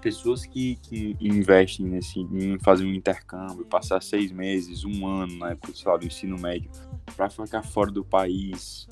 pessoas 0.00 0.44
que, 0.44 0.76
que 0.82 1.16
investem 1.20 1.86
nesse, 1.86 2.20
em 2.20 2.58
fazer 2.58 2.84
um 2.84 2.92
intercâmbio, 2.92 3.64
passar 3.64 4.02
seis 4.02 4.32
meses, 4.32 4.84
um 4.84 5.06
ano 5.06 5.38
na 5.38 5.50
época 5.50 5.72
sei 5.74 5.90
lá, 5.90 5.96
do 5.96 6.06
ensino 6.06 6.38
médio, 6.38 6.70
para 7.16 7.28
ficar 7.30 7.62
fora 7.62 7.90
do 7.90 8.04
país, 8.04 8.88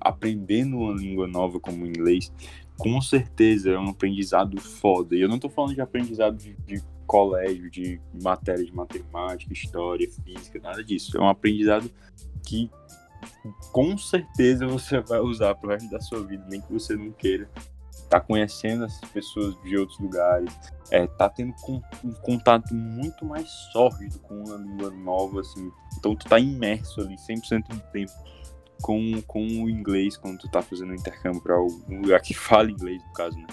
aprendendo 0.00 0.78
uma 0.78 0.94
língua 0.94 1.26
nova 1.26 1.58
como 1.58 1.84
o 1.84 1.86
inglês, 1.86 2.32
com 2.76 3.00
certeza 3.00 3.70
é 3.70 3.78
um 3.78 3.88
aprendizado 3.88 4.60
foda. 4.60 5.16
E 5.16 5.20
eu 5.20 5.28
não 5.28 5.38
tô 5.38 5.48
falando 5.48 5.74
de 5.74 5.80
aprendizado 5.80 6.36
de, 6.36 6.54
de 6.66 6.82
colégio, 7.08 7.70
de 7.70 7.98
matéria 8.22 8.64
de 8.64 8.72
matemática, 8.72 9.52
história, 9.52 10.08
física, 10.24 10.60
nada 10.62 10.84
disso. 10.84 11.16
É 11.16 11.20
um 11.20 11.28
aprendizado 11.28 11.90
que 12.44 12.70
com 13.72 13.96
certeza 13.96 14.66
você 14.66 15.00
vai 15.00 15.18
usar 15.18 15.54
pro 15.54 15.70
resto 15.70 15.90
da 15.90 16.00
sua 16.00 16.22
vida, 16.22 16.44
nem 16.48 16.60
que 16.60 16.72
você 16.72 16.94
não 16.94 17.10
queira. 17.10 17.50
Tá 18.10 18.20
conhecendo 18.20 18.84
essas 18.84 19.10
pessoas 19.10 19.60
de 19.62 19.76
outros 19.76 19.98
lugares, 19.98 20.54
é, 20.90 21.06
tá 21.06 21.28
tendo 21.28 21.54
um 22.04 22.12
contato 22.22 22.74
muito 22.74 23.24
mais 23.24 23.48
sórdido 23.72 24.18
com 24.20 24.34
uma 24.34 24.56
língua 24.56 24.90
nova, 24.90 25.40
assim. 25.40 25.70
Então 25.98 26.14
tu 26.14 26.26
tá 26.26 26.38
imerso 26.38 27.00
ali 27.00 27.16
100% 27.16 27.68
do 27.68 27.80
tempo 27.90 28.12
com, 28.82 29.20
com 29.22 29.40
o 29.40 29.68
inglês 29.68 30.16
quando 30.16 30.38
tu 30.38 30.48
tá 30.48 30.62
fazendo 30.62 30.92
um 30.92 30.94
intercâmbio 30.94 31.40
para 31.40 31.60
um 31.60 32.00
lugar 32.02 32.20
que 32.20 32.34
fala 32.34 32.70
inglês, 32.70 33.02
no 33.02 33.12
caso, 33.12 33.36
né? 33.36 33.46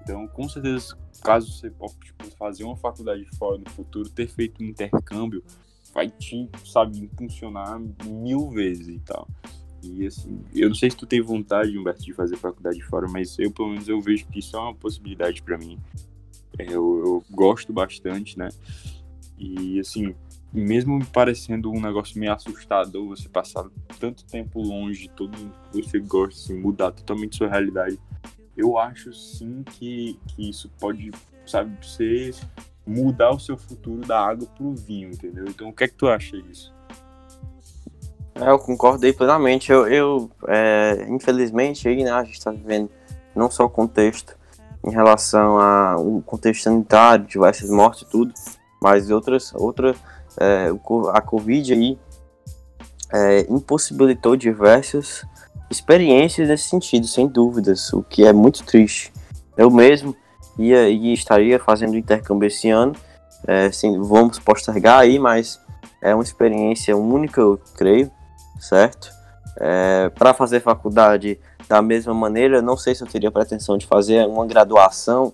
Então, 0.00 0.26
com 0.28 0.48
certeza, 0.48 0.96
caso 1.22 1.52
você 1.52 1.70
tipo, 1.70 2.30
fazer 2.36 2.64
uma 2.64 2.76
faculdade 2.76 3.24
fora 3.36 3.58
no 3.58 3.70
futuro, 3.70 4.08
ter 4.08 4.28
feito 4.28 4.62
um 4.62 4.66
intercâmbio 4.66 5.42
vai 5.92 6.08
te, 6.08 6.48
sabe, 6.64 6.98
impulsionar 6.98 7.80
mil 8.04 8.48
vezes 8.50 8.88
e 8.88 8.98
tal. 9.00 9.28
E 9.82 10.06
assim, 10.06 10.40
eu 10.54 10.68
não 10.68 10.74
sei 10.74 10.90
se 10.90 10.96
tu 10.96 11.06
tem 11.06 11.20
vontade, 11.20 11.76
Humberto, 11.76 12.02
de 12.02 12.12
fazer 12.12 12.36
faculdade 12.36 12.80
fora, 12.84 13.08
mas 13.08 13.36
eu, 13.38 13.50
pelo 13.50 13.68
menos, 13.68 13.88
eu 13.88 14.00
vejo 14.00 14.26
que 14.26 14.38
isso 14.38 14.56
é 14.56 14.60
uma 14.60 14.74
possibilidade 14.74 15.42
para 15.42 15.58
mim. 15.58 15.78
É, 16.58 16.66
eu, 16.66 17.02
eu 17.04 17.24
gosto 17.30 17.72
bastante, 17.72 18.38
né? 18.38 18.48
E 19.36 19.80
assim, 19.80 20.14
mesmo 20.52 20.98
me 20.98 21.04
parecendo 21.04 21.70
um 21.70 21.80
negócio 21.80 22.18
meio 22.18 22.32
assustador, 22.32 23.08
você 23.08 23.28
passar 23.28 23.68
tanto 23.98 24.24
tempo 24.24 24.62
longe 24.62 25.08
todo 25.08 25.36
mundo 25.36 25.54
que 25.72 25.82
você 25.82 25.98
gosta, 25.98 26.40
assim, 26.40 26.60
mudar 26.60 26.92
totalmente 26.92 27.36
sua 27.36 27.48
realidade, 27.48 27.98
eu 28.56 28.78
acho 28.78 29.12
sim 29.12 29.62
que, 29.62 30.18
que 30.28 30.50
isso 30.50 30.70
pode, 30.78 31.10
sabe, 31.46 31.76
ser 31.86 32.34
mudar 32.86 33.30
o 33.30 33.38
seu 33.38 33.56
futuro 33.56 34.00
da 34.06 34.20
água 34.20 34.46
pro 34.56 34.74
vinho, 34.74 35.10
entendeu? 35.10 35.44
Então 35.48 35.68
o 35.68 35.72
que 35.72 35.84
é 35.84 35.88
que 35.88 35.94
tu 35.94 36.08
acha 36.08 36.40
disso? 36.42 36.72
É, 38.34 38.50
eu 38.50 38.58
concordei 38.58 39.12
plenamente. 39.12 39.70
Eu, 39.70 39.86
eu 39.86 40.30
é, 40.48 41.06
infelizmente, 41.08 41.88
aí, 41.88 42.02
né, 42.02 42.10
a 42.10 42.24
gente 42.24 42.38
está 42.38 42.50
vivendo 42.50 42.90
não 43.34 43.50
só 43.50 43.64
o 43.64 43.70
contexto 43.70 44.36
em 44.84 44.90
relação 44.90 45.58
ao 45.58 46.22
contexto 46.22 46.64
sanitário, 46.64 47.24
diversas 47.24 47.70
mortes 47.70 48.02
e 48.02 48.10
tudo, 48.10 48.34
mas 48.80 49.10
outras, 49.10 49.54
outras 49.54 49.96
é, 50.40 50.68
a 51.12 51.20
Covid 51.20 51.72
aí 51.72 51.98
é, 53.12 53.40
impossibilitou 53.48 54.34
diversas 54.34 55.24
experiências 55.72 56.48
nesse 56.48 56.68
sentido, 56.68 57.06
sem 57.06 57.26
dúvidas, 57.26 57.92
o 57.92 58.02
que 58.02 58.24
é 58.24 58.32
muito 58.32 58.64
triste. 58.64 59.12
Eu 59.56 59.70
mesmo 59.70 60.14
ia 60.58 60.88
e 60.88 61.12
estaria 61.12 61.58
fazendo 61.58 61.96
intercâmbio 61.96 62.46
esse 62.46 62.70
ano, 62.70 62.94
é, 63.46 63.66
assim, 63.66 64.00
vamos 64.00 64.38
postergar 64.38 65.00
aí, 65.00 65.18
mas 65.18 65.60
é 66.00 66.14
uma 66.14 66.22
experiência 66.22 66.96
única, 66.96 67.40
eu 67.40 67.60
creio, 67.76 68.10
certo? 68.60 69.10
É, 69.58 70.08
Para 70.10 70.32
fazer 70.32 70.60
faculdade 70.60 71.38
da 71.68 71.82
mesma 71.82 72.14
maneira, 72.14 72.62
não 72.62 72.76
sei 72.76 72.94
se 72.94 73.02
eu 73.02 73.08
teria 73.08 73.30
pretensão 73.30 73.76
de 73.76 73.86
fazer 73.86 74.26
uma 74.26 74.46
graduação 74.46 75.32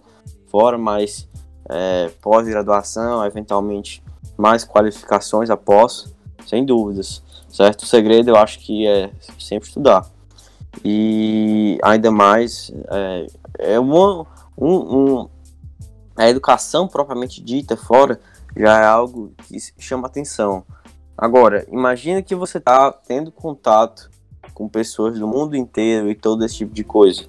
fora, 0.50 0.78
mas 0.78 1.28
é, 1.68 2.10
pós-graduação, 2.22 3.24
eventualmente 3.24 4.02
mais 4.36 4.64
qualificações 4.64 5.50
após, 5.50 6.14
sem 6.46 6.64
dúvidas, 6.64 7.22
certo? 7.48 7.82
O 7.82 7.86
segredo 7.86 8.30
eu 8.30 8.36
acho 8.36 8.60
que 8.60 8.86
é 8.86 9.10
sempre 9.38 9.68
estudar. 9.68 10.06
E 10.84 11.78
ainda 11.82 12.10
mais, 12.10 12.72
é, 12.90 13.26
é 13.58 13.80
uma, 13.80 14.26
um, 14.56 14.74
um, 14.74 15.28
a 16.16 16.28
educação 16.28 16.86
propriamente 16.86 17.42
dita 17.42 17.76
fora 17.76 18.20
já 18.56 18.80
é 18.80 18.86
algo 18.86 19.32
que 19.46 19.58
chama 19.78 20.06
atenção. 20.06 20.64
Agora, 21.16 21.66
imagina 21.70 22.22
que 22.22 22.34
você 22.34 22.58
está 22.58 22.92
tendo 22.92 23.32
contato 23.32 24.10
com 24.54 24.68
pessoas 24.68 25.18
do 25.18 25.26
mundo 25.26 25.56
inteiro 25.56 26.10
e 26.10 26.14
todo 26.14 26.44
esse 26.44 26.58
tipo 26.58 26.74
de 26.74 26.84
coisa, 26.84 27.24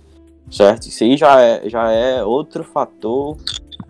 certo? 0.49 0.87
Isso 0.87 1.03
aí 1.03 1.17
já 1.17 1.41
é, 1.41 1.69
já 1.69 1.91
é 1.91 2.23
outro 2.23 2.63
fator 2.63 3.37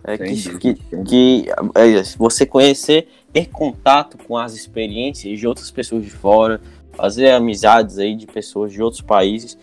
é, 0.04 0.16
que, 0.18 0.58
que, 0.58 0.74
que 0.74 1.46
é, 1.74 2.02
você 2.16 2.44
conhecer, 2.44 3.08
ter 3.32 3.48
contato 3.48 4.18
com 4.18 4.36
as 4.36 4.54
experiências 4.54 5.38
de 5.38 5.46
outras 5.46 5.70
pessoas 5.70 6.04
de 6.04 6.10
fora, 6.10 6.60
fazer 7.00 7.30
amizades 7.30 7.98
aí 7.98 8.14
de 8.14 8.26
pessoas 8.26 8.72
de 8.72 8.82
outros 8.82 9.00
países, 9.00 9.56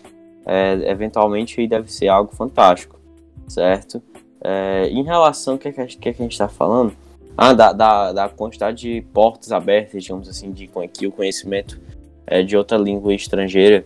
é, 0.44 0.90
eventualmente 0.90 1.64
deve 1.68 1.92
ser 1.92 2.08
algo 2.08 2.34
fantástico, 2.34 2.98
certo? 3.46 4.02
É, 4.42 4.88
em 4.88 5.04
relação 5.04 5.54
ao 5.54 5.58
que, 5.58 5.68
é 5.68 5.72
que, 5.72 5.96
que, 5.96 6.08
a 6.08 6.12
gente 6.12 6.32
está 6.32 6.48
falando, 6.48 6.92
ah, 7.36 7.52
da, 7.52 7.72
da, 7.72 8.12
da, 8.12 8.28
quantidade 8.28 8.78
de 8.78 9.02
portas 9.12 9.52
abertas, 9.52 10.02
digamos 10.02 10.28
assim, 10.28 10.50
de 10.50 10.68
aqui 10.82 11.06
o 11.06 11.12
conhecimento 11.12 11.80
é, 12.26 12.42
de 12.42 12.56
outra 12.56 12.76
língua 12.76 13.14
estrangeira, 13.14 13.84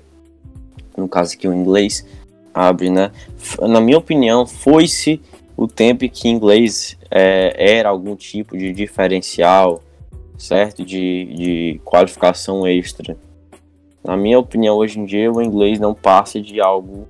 no 0.96 1.06
caso 1.06 1.34
aqui 1.34 1.46
o 1.46 1.52
inglês, 1.52 2.06
abre, 2.54 2.88
né? 2.88 3.10
Na 3.60 3.80
minha 3.82 3.98
opinião, 3.98 4.46
foi-se 4.46 5.20
o 5.56 5.66
tempo 5.66 6.08
que 6.08 6.28
inglês 6.28 6.96
é, 7.10 7.78
era 7.78 7.90
algum 7.90 8.16
tipo 8.16 8.56
de 8.56 8.72
diferencial, 8.72 9.82
certo? 10.38 10.84
De, 10.84 11.24
de 11.34 11.80
qualificação 11.84 12.66
extra. 12.66 13.16
Na 14.04 14.16
minha 14.16 14.38
opinião, 14.38 14.76
hoje 14.76 14.98
em 14.98 15.04
dia, 15.04 15.30
o 15.30 15.40
inglês 15.40 15.78
não 15.78 15.94
passa 15.94 16.40
de 16.40 16.60
algo 16.60 17.06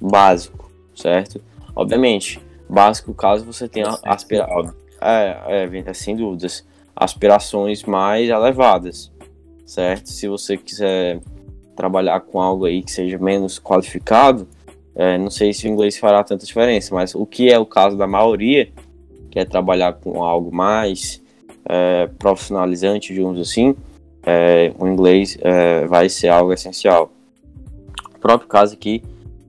básico, 0.00 0.70
certo? 0.94 1.40
Obviamente, 1.74 2.40
básico 2.68 3.14
caso 3.14 3.44
você 3.44 3.68
tenha 3.68 3.96
aspira... 4.02 4.46
é, 5.00 5.68
é, 5.86 5.94
sem 5.94 6.16
dúvidas, 6.16 6.66
aspirações 6.94 7.84
mais 7.84 8.28
elevadas, 8.28 9.12
certo? 9.64 10.10
Se 10.10 10.28
você 10.28 10.56
quiser 10.56 11.20
trabalhar 11.76 12.20
com 12.20 12.40
algo 12.40 12.64
aí 12.64 12.82
que 12.82 12.90
seja 12.90 13.18
menos 13.18 13.58
qualificado, 13.58 14.46
é, 14.94 15.16
não 15.16 15.30
sei 15.30 15.52
se 15.52 15.66
o 15.66 15.70
inglês 15.70 15.96
fará 15.96 16.22
tanta 16.22 16.44
diferença, 16.44 16.94
mas 16.94 17.14
o 17.14 17.24
que 17.24 17.50
é 17.50 17.58
o 17.58 17.64
caso 17.64 17.96
da 17.96 18.06
maioria, 18.06 18.70
que 19.30 19.38
é 19.38 19.44
trabalhar 19.44 19.94
com 19.94 20.22
algo 20.22 20.54
mais 20.54 21.22
é, 21.64 22.08
profissionalizante, 22.18 23.14
digamos 23.14 23.40
assim, 23.40 23.74
é, 24.24 24.72
o 24.78 24.86
inglês 24.86 25.36
é, 25.40 25.86
vai 25.86 26.08
ser 26.08 26.28
algo 26.28 26.52
essencial. 26.52 27.12
O 28.14 28.18
próprio 28.18 28.48
caso 28.48 28.74
aqui, 28.74 29.02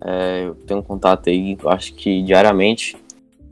é, 0.04 0.46
eu 0.46 0.56
tenho 0.56 0.82
contato 0.82 1.30
aí, 1.30 1.58
acho 1.68 1.94
que 1.94 2.22
diariamente, 2.24 2.98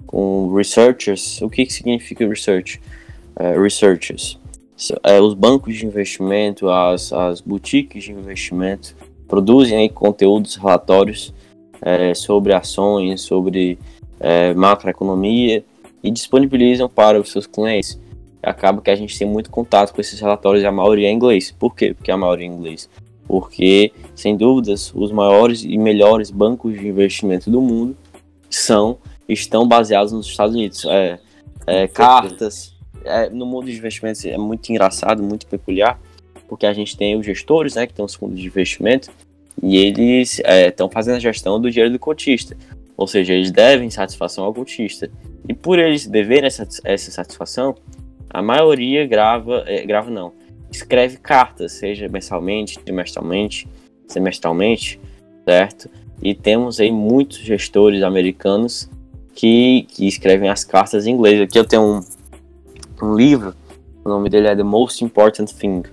com 0.06 0.54
researchers. 0.54 1.42
O 1.42 1.50
que, 1.50 1.66
que 1.66 1.74
significa 1.74 2.28
research? 2.28 2.82
Researchers. 3.60 4.38
os 5.24 5.34
bancos 5.34 5.76
de 5.76 5.86
investimento, 5.86 6.70
as, 6.70 7.14
as 7.14 7.40
boutiques 7.40 8.04
de 8.04 8.12
investimento, 8.12 8.94
produzem 9.28 9.78
aí 9.78 9.90
conteúdos, 9.90 10.58
relatórios 10.58 11.34
sobre 12.14 12.54
ações, 12.54 13.22
sobre 13.22 13.80
macroeconomia 14.56 15.64
e 16.04 16.12
disponibilizam 16.12 16.90
para 16.90 17.20
os 17.20 17.32
seus 17.32 17.48
clientes. 17.48 17.98
Acaba 18.42 18.82
que 18.82 18.90
a 18.90 18.96
gente 18.96 19.18
tem 19.18 19.28
muito 19.28 19.50
contato 19.50 19.94
com 19.94 20.02
esses 20.02 20.20
relatórios 20.20 20.64
e 20.64 20.68
a 20.68 20.72
maioria 20.72 21.08
é 21.08 21.12
em 21.12 21.16
inglês. 21.16 21.52
Por 21.52 21.76
quê? 21.76 21.94
Porque 21.94 22.12
a 22.12 22.18
maioria 22.18 22.48
é 22.48 22.50
em 22.50 22.54
inglês. 22.54 22.90
Porque, 23.28 23.92
sem 24.16 24.36
dúvidas, 24.36 24.92
os 24.94 25.12
maiores 25.12 25.64
e 25.64 25.78
melhores 25.78 26.32
bancos 26.32 26.78
de 26.78 26.88
investimento 26.88 27.50
do 27.50 27.62
mundo 27.62 27.96
são 28.50 28.98
estão 29.28 29.68
baseados 29.68 30.12
nos 30.12 30.28
Estados 30.28 30.56
Unidos. 30.56 30.86
É, 30.86 31.20
é 31.68 31.88
cartas. 31.88 32.76
É, 33.04 33.30
no 33.30 33.46
mundo 33.46 33.66
de 33.66 33.78
investimentos 33.78 34.24
é 34.26 34.38
muito 34.38 34.70
engraçado, 34.70 35.24
muito 35.24 35.48
peculiar, 35.48 36.00
porque 36.48 36.68
a 36.68 36.74
gente 36.74 36.96
tem 36.96 37.18
os 37.18 37.26
gestores, 37.26 37.74
né, 37.74 37.88
que 37.88 37.94
estão 37.94 38.06
os 38.06 38.14
fundos 38.14 38.40
de 38.40 38.46
investimento, 38.46 39.10
e 39.62 39.78
eles 39.78 40.40
estão 40.68 40.88
é, 40.88 40.92
fazendo 40.92 41.16
a 41.16 41.20
gestão 41.20 41.60
do 41.60 41.70
dinheiro 41.72 41.92
do 41.92 41.98
cotista. 41.98 42.56
Ou 42.96 43.08
seja, 43.08 43.34
eles 43.34 43.52
devem 43.52 43.90
satisfação 43.90 44.44
ao 44.44 44.54
cotista. 44.54 45.10
E 45.48 45.54
por 45.54 45.80
eles 45.80 46.06
deverem 46.06 46.46
essa, 46.46 46.68
essa 46.84 47.10
satisfação, 47.10 47.76
a 48.34 48.42
maioria 48.42 49.06
grava, 49.06 49.64
é, 49.68 49.86
grava 49.86 50.10
não, 50.10 50.34
escreve 50.72 51.18
cartas, 51.18 51.74
seja 51.74 52.08
mensalmente, 52.08 52.80
trimestralmente, 52.80 53.68
semestralmente, 54.08 55.00
certo? 55.46 55.90
E 56.22 56.34
temos 56.34 56.80
aí 56.80 56.92
muitos 56.92 57.40
gestores 57.40 58.04
americanos 58.04 58.90
que, 59.34 59.86
que 59.90 60.08
escrevem 60.08 60.50
as 60.50 60.64
cartas 60.64 61.08
em 61.08 61.12
inglês. 61.12 61.42
Aqui 61.42 61.58
eu 61.58 61.66
tenho 61.66 61.84
um, 61.84 62.02
um 63.04 63.16
livro, 63.16 63.56
o 64.04 64.10
nome 64.10 64.30
dele 64.30 64.48
é 64.48 64.56
The 64.56 64.64
Most 64.64 65.04
Important 65.04 65.52
Thing, 65.54 65.84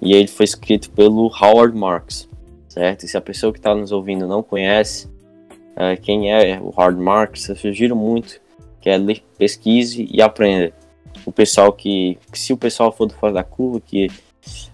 e 0.00 0.14
ele 0.14 0.28
foi 0.28 0.44
escrito 0.44 0.90
pelo 0.90 1.30
Howard 1.40 1.76
Marks 1.76 2.28
certo? 2.72 3.04
E 3.04 3.08
se 3.08 3.16
a 3.16 3.20
pessoa 3.20 3.52
que 3.52 3.58
está 3.58 3.74
nos 3.74 3.92
ouvindo 3.92 4.26
não 4.26 4.42
conhece 4.42 5.06
uh, 5.06 6.00
quem 6.00 6.32
é 6.32 6.58
o 6.60 6.70
Hard 6.70 6.98
Marks, 6.98 7.48
eu 7.48 7.56
sugiro 7.56 7.94
muito 7.94 8.40
que 8.80 8.90
é 8.90 8.98
pesquise 9.38 10.08
e 10.10 10.20
aprenda. 10.20 10.72
O 11.24 11.32
pessoal 11.32 11.72
que, 11.72 12.18
que, 12.30 12.38
se 12.38 12.52
o 12.52 12.56
pessoal 12.56 12.92
for 12.92 13.06
do 13.06 13.14
fora 13.14 13.32
da 13.32 13.44
curva, 13.44 13.80
que 13.80 14.10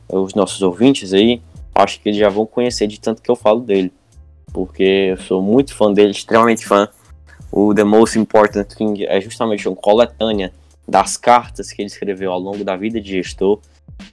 os 0.09 0.35
nossos 0.35 0.63
ouvintes 0.63 1.13
aí, 1.13 1.43
acho 1.75 2.01
que 2.01 2.09
eles 2.09 2.19
já 2.19 2.29
vão 2.29 2.47
conhecer 2.47 2.87
de 2.87 2.99
tanto 2.99 3.23
que 3.23 3.31
eu 3.31 3.37
falo 3.37 3.61
dele, 3.61 3.93
porque 4.53 4.83
eu 4.83 5.19
sou 5.19 5.43
muito 5.43 5.75
fã 5.75 5.93
dele, 5.93 6.11
extremamente 6.11 6.67
fã. 6.67 6.89
O 7.53 7.75
The 7.75 7.85
Most 7.85 8.19
Important 8.19 8.67
Thing 8.75 9.05
é 9.05 9.21
justamente 9.21 9.69
uma 9.69 9.77
coletânea 9.77 10.53
das 10.87 11.17
cartas 11.17 11.71
que 11.71 11.83
ele 11.83 11.89
escreveu 11.89 12.33
ao 12.33 12.39
longo 12.39 12.65
da 12.65 12.77
vida 12.77 13.01
de 13.01 13.11
gestor 13.11 13.61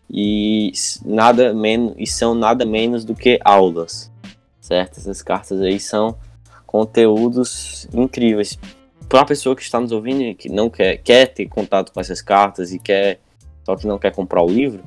e 0.10 0.72
nada 1.06 1.54
menos 1.54 1.94
e 1.98 2.06
são 2.06 2.36
nada 2.36 2.66
menos 2.66 3.06
do 3.06 3.16
que 3.16 3.40
aulas, 3.44 4.12
certo? 4.60 4.98
Essas 4.98 5.22
cartas 5.22 5.62
aí 5.62 5.80
são 5.80 6.18
conteúdos 6.66 7.88
incríveis 7.94 8.60
para 9.08 9.22
a 9.22 9.26
pessoa 9.26 9.56
que 9.56 9.62
está 9.62 9.80
nos 9.80 9.92
ouvindo 9.92 10.22
e 10.22 10.36
que 10.36 10.50
não 10.50 10.70
quer 10.70 10.98
quer 10.98 11.28
ter 11.28 11.48
contato 11.48 11.92
com 11.92 12.00
essas 12.00 12.22
cartas 12.22 12.74
e 12.74 12.80
quer 12.80 13.20
só 13.66 13.76
que 13.76 13.88
não 13.88 13.98
quer 13.98 14.12
comprar 14.12 14.44
o 14.44 14.48
livro, 14.48 14.84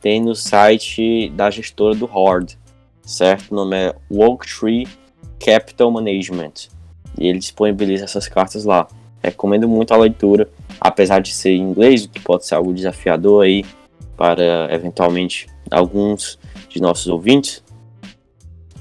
tem 0.00 0.22
no 0.22 0.34
site 0.34 1.28
da 1.30 1.50
gestora 1.50 1.94
do 1.94 2.06
Horde, 2.06 2.58
certo? 3.02 3.52
O 3.52 3.54
nome 3.54 3.76
é 3.76 3.94
Walktree 4.10 4.88
Capital 5.38 5.90
Management 5.90 6.68
e 7.18 7.28
ele 7.28 7.38
disponibiliza 7.38 8.04
essas 8.04 8.26
cartas 8.26 8.64
lá. 8.64 8.88
Recomendo 9.22 9.68
muito 9.68 9.92
a 9.92 9.96
leitura, 9.98 10.48
apesar 10.80 11.20
de 11.20 11.34
ser 11.34 11.50
em 11.50 11.62
inglês, 11.62 12.04
o 12.04 12.08
que 12.08 12.20
pode 12.20 12.46
ser 12.46 12.54
algo 12.54 12.72
desafiador 12.72 13.44
aí 13.44 13.64
para 14.16 14.68
eventualmente 14.72 15.46
alguns 15.70 16.38
de 16.68 16.80
nossos 16.80 17.08
ouvintes, 17.08 17.62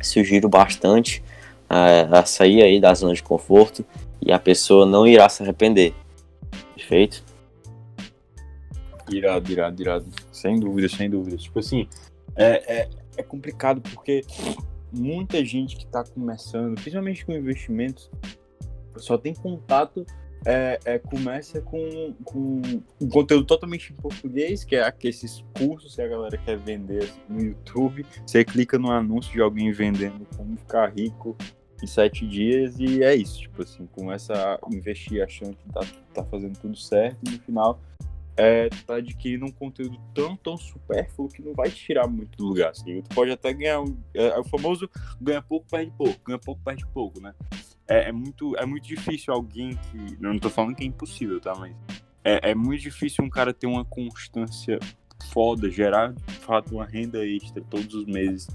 sugiro 0.01 0.47
bastante 0.47 1.23
uh, 1.69 2.15
a 2.15 2.25
sair 2.25 2.61
aí 2.61 2.79
da 2.79 2.93
zona 2.93 3.13
de 3.13 3.23
conforto 3.23 3.83
e 4.25 4.33
a 4.33 4.39
pessoa 4.39 4.85
não 4.85 5.05
irá 5.05 5.29
se 5.29 5.43
arrepender. 5.43 5.93
Perfeito? 6.75 7.23
Irado, 9.09 9.51
irado, 9.51 9.81
irado. 9.81 10.05
Sem 10.31 10.59
dúvida, 10.59 10.89
sem 10.89 11.09
dúvida. 11.09 11.38
Tipo 11.38 11.59
assim, 11.59 11.88
é, 12.35 12.79
é, 12.79 12.89
é 13.17 13.23
complicado 13.23 13.81
porque 13.81 14.25
muita 14.91 15.45
gente 15.45 15.77
que 15.77 15.85
está 15.85 16.03
começando, 16.03 16.73
principalmente 16.75 17.23
com 17.23 17.33
investimentos, 17.33 18.09
só 18.97 19.17
tem 19.17 19.35
contato 19.35 20.05
é, 20.45 20.79
é, 20.85 20.99
começa 20.99 21.59
com, 21.59 22.13
com 22.23 22.61
um 23.01 23.09
conteúdo 23.09 23.45
totalmente 23.45 23.91
em 23.91 23.95
português, 23.95 24.63
que 24.63 24.75
é 24.75 24.83
aqueles 24.83 25.43
cursos 25.57 25.95
que 25.95 26.01
a 26.01 26.07
galera 26.07 26.38
quer 26.38 26.57
vender 26.57 27.11
no 27.27 27.41
YouTube. 27.41 28.05
Você 28.25 28.45
clica 28.45 28.77
no 28.77 28.91
anúncio 28.91 29.31
de 29.31 29.41
alguém 29.41 29.71
vendendo 29.71 30.25
como 30.38 30.55
ficar 30.55 30.93
rico 30.93 31.35
em 31.83 31.88
sete 31.88 32.27
dias 32.27 32.79
e 32.79 33.03
é 33.03 33.15
isso. 33.15 33.41
Tipo 33.41 33.61
assim, 33.61 33.85
começa 33.88 34.33
a 34.33 34.59
investir 34.73 35.23
achando 35.23 35.55
que 35.55 35.69
tá, 35.71 35.81
tá 36.13 36.23
fazendo 36.23 36.57
tudo 36.59 36.75
certo 36.77 37.17
e 37.27 37.31
no 37.31 37.39
final 37.39 37.79
é, 38.38 38.69
tá 38.85 38.95
adquirindo 38.95 39.45
um 39.45 39.51
conteúdo 39.51 39.97
tão, 40.13 40.35
tão 40.35 40.57
supérfluo 40.57 41.29
que 41.29 41.41
não 41.41 41.53
vai 41.53 41.69
te 41.69 41.77
tirar 41.77 42.07
muito 42.07 42.38
do 42.38 42.45
lugar. 42.45 42.71
Assim. 42.71 43.01
Tu 43.01 43.15
pode 43.15 43.31
até 43.31 43.53
ganhar. 43.53 43.81
Um, 43.81 43.97
é, 44.13 44.27
é, 44.27 44.39
o 44.39 44.43
famoso 44.43 44.89
ganha 45.21 45.41
pouco, 45.41 45.65
perde 45.69 45.91
pouco, 45.97 46.19
ganha 46.25 46.39
pouco, 46.39 46.61
perde 46.63 46.85
pouco, 46.88 47.21
né? 47.21 47.33
É, 47.88 48.09
é, 48.09 48.11
muito, 48.11 48.55
é 48.57 48.65
muito 48.65 48.85
difícil 48.85 49.33
alguém 49.33 49.77
que. 49.77 50.21
Não 50.21 50.38
tô 50.38 50.49
falando 50.49 50.75
que 50.75 50.83
é 50.83 50.88
impossível, 50.88 51.39
tá? 51.39 51.55
Mas 51.55 51.75
é, 52.23 52.51
é 52.51 52.55
muito 52.55 52.81
difícil 52.81 53.23
um 53.23 53.29
cara 53.29 53.53
ter 53.53 53.67
uma 53.67 53.85
constância 53.85 54.79
foda, 55.31 55.69
gerar 55.69 56.13
de 56.13 56.33
fato 56.39 56.75
uma 56.75 56.85
renda 56.85 57.25
extra 57.25 57.63
todos 57.63 57.93
os 57.93 58.05
meses 58.05 58.47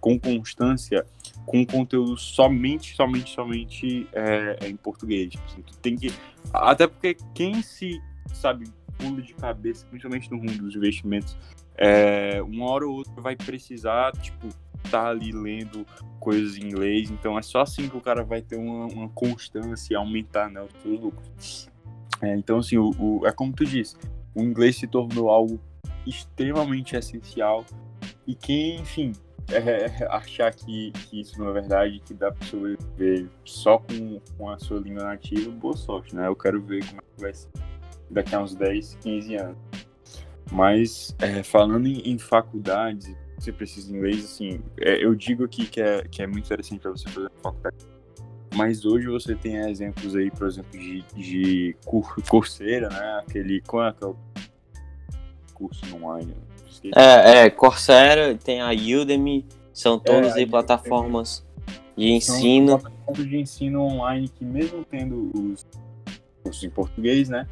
com 0.00 0.18
constância, 0.18 1.04
com 1.46 1.64
conteúdo 1.64 2.16
somente, 2.16 2.94
somente, 2.94 3.30
somente 3.30 4.08
é, 4.12 4.58
é 4.60 4.68
em 4.68 4.76
português. 4.76 5.30
Tipo 5.30 5.44
assim, 5.46 5.62
tu 5.62 5.78
tem 5.78 5.96
que. 5.96 6.12
Até 6.52 6.86
porque 6.86 7.16
quem 7.32 7.62
se, 7.62 8.02
sabe, 8.34 8.66
pulo 8.98 9.22
de 9.22 9.32
cabeça, 9.34 9.86
principalmente 9.86 10.30
no 10.30 10.38
mundo 10.38 10.58
dos 10.58 10.74
investimentos, 10.74 11.38
é, 11.76 12.42
uma 12.42 12.66
hora 12.66 12.86
ou 12.86 12.96
outra 12.96 13.22
vai 13.22 13.36
precisar, 13.36 14.12
tipo, 14.12 14.48
tá 14.90 15.08
ali 15.08 15.32
lendo 15.32 15.86
coisas 16.18 16.56
em 16.56 16.64
inglês, 16.64 17.10
então 17.10 17.38
é 17.38 17.42
só 17.42 17.60
assim 17.60 17.88
que 17.88 17.96
o 17.96 18.00
cara 18.00 18.24
vai 18.24 18.40
ter 18.42 18.56
uma, 18.56 18.86
uma 18.86 19.08
constância 19.10 19.94
e 19.94 19.96
aumentar 19.96 20.50
né, 20.50 20.60
os 20.62 20.82
seus 20.82 21.00
lucros. 21.00 21.68
É, 22.22 22.34
então, 22.34 22.58
assim, 22.58 22.76
o, 22.76 22.90
o, 22.98 23.26
é 23.26 23.32
como 23.32 23.52
tu 23.52 23.64
disse, 23.64 23.96
o 24.34 24.42
inglês 24.42 24.76
se 24.76 24.86
tornou 24.86 25.30
algo 25.30 25.60
extremamente 26.06 26.96
essencial 26.96 27.64
e 28.26 28.34
quem, 28.34 28.80
enfim, 28.80 29.12
é, 29.52 30.06
achar 30.10 30.52
que, 30.54 30.90
que, 30.92 31.20
isso 31.20 31.38
não 31.38 31.50
é 31.50 31.52
verdade, 31.52 32.00
que 32.00 32.14
dá 32.14 32.32
para 32.32 32.46
sobreviver 32.46 33.28
só 33.44 33.78
com, 33.78 34.20
com 34.36 34.50
a 34.50 34.58
sua 34.58 34.80
língua 34.80 35.04
nativa, 35.04 35.50
boa 35.50 35.76
sorte, 35.76 36.14
né? 36.14 36.26
Eu 36.26 36.36
quero 36.36 36.60
ver 36.60 36.84
como 36.86 37.00
é 37.00 37.04
que 37.14 37.22
vai 37.22 37.34
ser 37.34 37.48
daqui 38.10 38.34
a 38.34 38.40
uns 38.40 38.54
10, 38.54 38.98
15 39.00 39.34
anos. 39.36 39.56
Mas 40.52 41.14
é, 41.18 41.42
falando 41.42 41.86
em, 41.86 42.00
em, 42.10 42.18
faculdades, 42.18 43.14
você 43.38 43.52
precisa 43.52 43.88
de 43.88 43.96
inglês, 43.96 44.24
assim, 44.24 44.60
é, 44.80 45.04
eu 45.04 45.14
digo 45.14 45.44
aqui 45.44 45.66
que 45.66 45.80
é, 45.80 46.02
que 46.02 46.22
é 46.22 46.26
muito 46.26 46.46
interessante 46.46 46.80
para 46.80 46.92
você 46.92 47.08
fazer 47.08 47.30
faculdade. 47.42 47.76
Mas 48.54 48.84
hoje 48.84 49.06
você 49.08 49.34
tem 49.34 49.56
exemplos 49.56 50.16
aí, 50.16 50.30
por 50.30 50.46
exemplo, 50.46 50.70
de, 50.78 51.02
de 51.14 51.76
Coursera, 52.26 52.88
né? 52.88 53.20
Aquele. 53.20 53.60
Qual 53.60 53.84
é 53.84 53.90
aquele 53.90 54.14
curso 55.52 55.94
online? 55.94 56.34
É, 56.94 57.44
é, 57.44 57.50
Coursera, 57.50 58.34
tem 58.36 58.60
a 58.60 58.70
Udemy, 58.70 59.44
são 59.72 59.98
todas 59.98 60.36
é, 60.36 60.40
aí 60.40 60.46
plataformas 60.46 61.44
de 61.96 62.08
ensino. 62.08 62.78
Plataformas 62.78 63.28
de 63.28 63.36
ensino 63.36 63.82
online 63.82 64.28
que 64.28 64.44
mesmo 64.44 64.84
tendo 64.84 65.30
os 65.34 65.66
cursos 66.42 66.64
em 66.64 66.70
português, 66.70 67.28
né? 67.28 67.46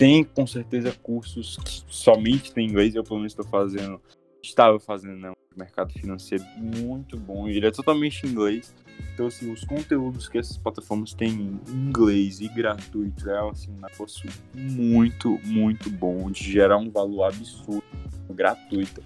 tem 0.00 0.24
com 0.24 0.46
certeza 0.46 0.96
cursos 1.02 1.58
que 1.58 1.84
somente 1.86 2.54
tem 2.54 2.66
inglês, 2.66 2.94
eu 2.94 3.04
pelo 3.04 3.16
menos 3.16 3.32
estou 3.32 3.44
fazendo, 3.44 4.00
estava 4.42 4.80
fazendo 4.80 5.16
né, 5.16 5.30
um 5.30 5.34
mercado 5.54 5.92
financeiro 5.92 6.42
muito 6.56 7.18
bom, 7.18 7.46
e 7.46 7.58
ele 7.58 7.66
é 7.66 7.70
totalmente 7.70 8.24
em 8.24 8.30
inglês. 8.30 8.74
Então, 9.14 9.26
assim, 9.26 9.52
os 9.52 9.64
conteúdos 9.64 10.28
que 10.28 10.38
essas 10.38 10.56
plataformas 10.56 11.12
têm 11.14 11.30
em 11.30 11.60
inglês 11.72 12.40
e 12.40 12.48
gratuito 12.48 13.28
é 13.30 13.50
assim, 13.50 13.70
um 13.70 13.80
negócio 13.80 14.30
muito, 14.54 15.38
muito 15.44 15.90
bom, 15.90 16.30
de 16.30 16.50
gerar 16.50 16.78
um 16.78 16.90
valor 16.90 17.24
absurdo, 17.24 17.84
gratuito. 18.30 19.02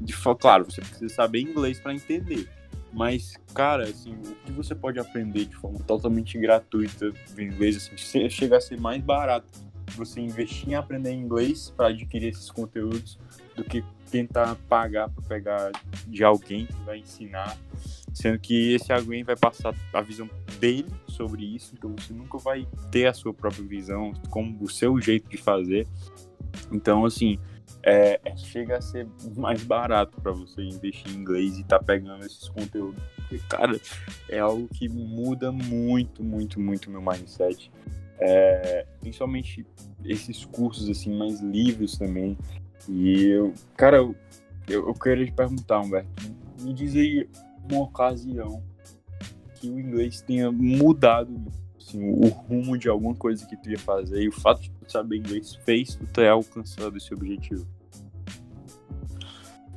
De, 0.00 0.14
claro, 0.38 0.64
você 0.64 0.80
precisa 0.80 1.08
saber 1.08 1.40
inglês 1.40 1.80
para 1.80 1.94
entender, 1.94 2.48
Mas, 2.92 3.34
cara, 3.52 3.84
assim, 3.84 4.12
o 4.14 4.34
que 4.46 4.52
você 4.52 4.74
pode 4.74 4.98
aprender 4.98 5.44
de 5.44 5.56
forma 5.56 5.78
totalmente 5.80 6.38
gratuita 6.38 7.10
do 7.10 7.42
inglês, 7.42 7.76
assim, 7.76 8.30
chega 8.30 8.56
a 8.56 8.60
ser 8.60 8.80
mais 8.80 9.02
barato 9.02 9.68
você 9.96 10.20
investir 10.20 10.70
em 10.70 10.74
aprender 10.74 11.12
inglês 11.12 11.72
para 11.76 11.88
adquirir 11.88 12.28
esses 12.28 12.50
conteúdos 12.50 13.18
do 13.56 13.64
que 13.64 13.84
tentar 14.10 14.56
pagar 14.68 15.08
para 15.10 15.22
pegar 15.24 15.72
de 16.06 16.24
alguém 16.24 16.66
que 16.66 16.80
vai 16.84 16.98
ensinar, 16.98 17.56
sendo 18.18 18.38
que 18.38 18.74
esse 18.74 18.92
alguém 18.92 19.22
vai 19.22 19.36
passar 19.36 19.74
a 19.92 20.00
visão 20.00 20.28
dele 20.58 20.88
sobre 21.06 21.44
isso, 21.44 21.72
então 21.76 21.94
você 21.96 22.12
nunca 22.12 22.36
vai 22.38 22.66
ter 22.90 23.06
a 23.06 23.14
sua 23.14 23.32
própria 23.32 23.64
visão, 23.64 24.12
como 24.28 24.62
o 24.62 24.68
seu 24.68 25.00
jeito 25.00 25.28
de 25.28 25.36
fazer. 25.36 25.86
Então, 26.72 27.04
assim, 27.04 27.38
é, 27.82 28.20
é 28.24 28.36
chega 28.36 28.78
a 28.78 28.80
ser 28.80 29.06
mais 29.36 29.62
barato 29.62 30.20
para 30.20 30.32
você 30.32 30.62
investir 30.62 31.12
em 31.12 31.20
inglês 31.20 31.58
e 31.58 31.64
tá 31.64 31.78
pegando 31.78 32.24
esses 32.26 32.48
conteúdos. 32.48 33.00
Porque, 33.16 33.38
cara, 33.48 33.80
é 34.28 34.40
algo 34.40 34.66
que 34.68 34.88
muda 34.88 35.52
muito, 35.52 36.24
muito, 36.24 36.58
muito 36.58 36.90
meu 36.90 37.00
mindset. 37.00 37.70
É, 38.20 38.84
principalmente 39.00 39.64
esses 40.04 40.44
cursos 40.44 40.90
assim 40.90 41.16
mais 41.16 41.40
livres 41.40 41.96
também 41.96 42.36
e 42.88 43.26
eu, 43.26 43.54
cara, 43.76 43.98
eu, 43.98 44.16
eu, 44.68 44.94
queria 44.94 45.26
te 45.26 45.32
perguntar, 45.32 45.80
Humberto, 45.80 46.08
me 46.60 46.72
diz 46.72 46.96
aí 46.96 47.28
uma 47.70 47.84
ocasião 47.84 48.62
que 49.54 49.68
o 49.68 49.78
inglês 49.78 50.20
tenha 50.20 50.50
mudado 50.52 51.36
assim, 51.78 52.10
o 52.10 52.28
rumo 52.28 52.76
de 52.78 52.88
alguma 52.88 53.14
coisa 53.14 53.46
que 53.46 53.56
tu 53.56 53.70
ia 53.70 53.78
fazer 53.78 54.22
e 54.22 54.28
o 54.28 54.32
fato 54.32 54.62
de 54.62 54.70
tu 54.70 54.90
saber 54.90 55.16
inglês 55.16 55.54
fez 55.64 55.94
tu 55.94 56.06
ter 56.06 56.28
alcançado 56.28 56.96
esse 56.96 57.12
objetivo. 57.12 57.66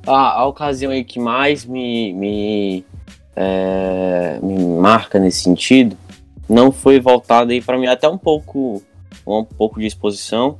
Ah, 0.06 0.40
a 0.40 0.46
ocasião 0.46 0.90
aí 0.90 1.04
que 1.04 1.20
mais 1.20 1.64
me, 1.64 2.12
me, 2.12 2.84
é, 3.36 4.40
me 4.42 4.58
marca 4.80 5.18
nesse 5.18 5.42
sentido 5.42 5.96
não 6.48 6.72
foi 6.72 6.98
voltada 7.00 7.52
aí 7.52 7.62
para 7.62 7.78
mim 7.78 7.86
até 7.86 8.08
um 8.08 8.18
pouco 8.18 8.82
um 9.24 9.44
pouco 9.44 9.78
de 9.78 9.86
exposição 9.86 10.58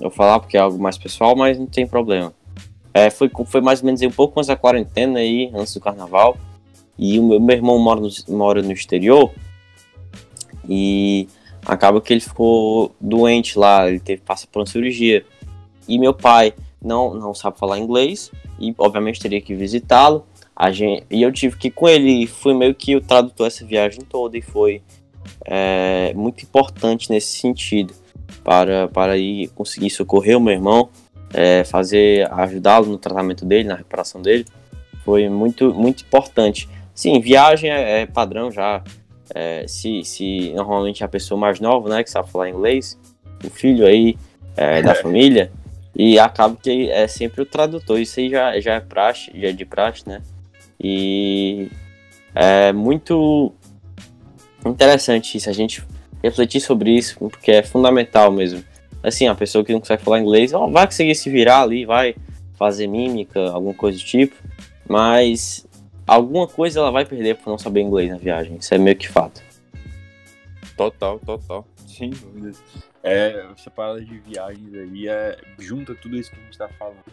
eu 0.00 0.10
falar 0.10 0.40
porque 0.40 0.56
é 0.56 0.60
algo 0.60 0.80
mais 0.80 0.98
pessoal, 0.98 1.36
mas 1.36 1.58
não 1.58 1.66
tem 1.66 1.86
problema. 1.86 2.32
É, 2.92 3.10
foi, 3.10 3.30
foi 3.46 3.60
mais 3.60 3.80
ou 3.80 3.86
menos 3.86 4.02
um 4.02 4.10
pouco 4.10 4.38
antes 4.38 4.48
da 4.48 4.56
quarentena 4.56 5.18
aí, 5.18 5.50
antes 5.54 5.74
do 5.74 5.80
carnaval. 5.80 6.36
E 6.98 7.18
o 7.18 7.26
meu, 7.26 7.40
meu 7.40 7.56
irmão 7.56 7.78
mora 7.78 8.00
no, 8.00 8.08
mora 8.28 8.62
no 8.62 8.72
exterior. 8.72 9.32
E 10.68 11.28
acaba 11.64 12.00
que 12.00 12.12
ele 12.12 12.20
ficou 12.20 12.94
doente 13.00 13.58
lá, 13.58 13.88
ele 13.88 14.00
teve 14.00 14.22
passa 14.22 14.46
por 14.46 14.60
uma 14.60 14.66
cirurgia. 14.66 15.24
E 15.88 15.98
meu 15.98 16.14
pai 16.14 16.54
não, 16.82 17.14
não 17.14 17.34
sabe 17.34 17.58
falar 17.58 17.78
inglês 17.78 18.30
e 18.58 18.74
obviamente 18.78 19.20
teria 19.20 19.40
que 19.40 19.54
visitá-lo. 19.54 20.24
A 20.54 20.70
gente, 20.70 21.04
e 21.10 21.22
eu 21.22 21.32
tive 21.32 21.56
que 21.56 21.68
ir 21.68 21.70
com 21.72 21.88
ele, 21.88 22.22
e 22.22 22.26
fui 22.26 22.54
meio 22.54 22.74
que 22.74 22.94
o 22.94 23.00
tradutor 23.00 23.48
essa 23.48 23.64
viagem 23.64 24.02
toda 24.02 24.38
e 24.38 24.42
foi 24.42 24.82
é, 25.44 26.12
muito 26.14 26.44
importante 26.44 27.10
nesse 27.10 27.38
sentido 27.38 27.92
para, 28.44 28.86
para 28.88 29.16
ir 29.16 29.48
conseguir 29.48 29.90
socorrer 29.90 30.36
o 30.36 30.40
meu 30.40 30.54
irmão, 30.54 30.90
é, 31.32 31.64
fazer 31.64 32.30
ajudá-lo 32.32 32.86
no 32.86 32.98
tratamento 32.98 33.44
dele, 33.44 33.68
na 33.68 33.74
recuperação 33.74 34.22
dele, 34.22 34.46
foi 35.04 35.28
muito 35.28 35.74
muito 35.74 36.04
importante. 36.04 36.68
Sim, 36.94 37.20
viagem 37.20 37.70
é, 37.70 38.02
é 38.02 38.06
padrão 38.06 38.50
já. 38.50 38.82
É, 39.34 39.66
se, 39.66 40.04
se 40.04 40.52
normalmente 40.54 41.02
a 41.02 41.08
pessoa 41.08 41.38
mais 41.38 41.58
nova, 41.58 41.88
né, 41.88 42.04
que 42.04 42.10
sabe 42.10 42.30
falar 42.30 42.50
inglês, 42.50 42.98
o 43.44 43.50
filho 43.50 43.86
aí 43.86 44.16
é, 44.56 44.82
da 44.82 44.94
família, 45.02 45.50
e 45.96 46.18
acaba 46.18 46.56
que 46.56 46.90
é 46.90 47.06
sempre 47.06 47.42
o 47.42 47.46
tradutor. 47.46 47.98
Isso 47.98 48.20
aí 48.20 48.30
já, 48.30 48.60
já 48.60 48.74
é 48.74 48.80
praxe, 48.80 49.30
já 49.34 49.48
é 49.48 49.52
de 49.52 49.64
praxe, 49.64 50.08
né? 50.08 50.22
E 50.80 51.68
é 52.34 52.72
muito 52.72 53.52
interessante 54.66 55.36
isso. 55.36 55.48
A 55.48 55.52
gente 55.52 55.84
refletir 56.22 56.60
sobre 56.60 56.90
isso, 56.90 57.18
porque 57.18 57.52
é 57.52 57.62
fundamental 57.62 58.32
mesmo. 58.32 58.64
Assim, 59.02 59.26
a 59.28 59.34
pessoa 59.34 59.64
que 59.64 59.72
não 59.72 59.80
consegue 59.80 60.02
falar 60.02 60.20
inglês, 60.20 60.52
vai 60.52 60.86
conseguir 60.86 61.14
se 61.14 61.28
virar 61.28 61.62
ali, 61.62 61.84
vai 61.84 62.14
fazer 62.56 62.86
mímica, 62.86 63.50
alguma 63.50 63.74
coisa 63.74 63.98
do 63.98 64.04
tipo, 64.04 64.34
mas 64.88 65.66
alguma 66.06 66.46
coisa 66.46 66.80
ela 66.80 66.90
vai 66.90 67.04
perder 67.04 67.36
por 67.36 67.50
não 67.50 67.58
saber 67.58 67.80
inglês 67.80 68.10
na 68.10 68.18
viagem. 68.18 68.56
Isso 68.56 68.74
é 68.74 68.78
meio 68.78 68.96
que 68.96 69.08
fato. 69.08 69.42
Total, 70.76 71.18
total. 71.20 71.66
Sem 71.86 72.10
dúvida. 72.10 72.52
É, 73.02 73.46
essa 73.54 73.70
parada 73.70 74.04
de 74.04 74.18
viagens 74.18 74.74
aí 74.74 75.08
é, 75.08 75.38
junta 75.58 75.94
tudo 75.94 76.16
isso 76.16 76.30
que 76.30 76.40
a 76.40 76.44
gente 76.44 76.58
tá 76.58 76.68
falando. 76.68 77.04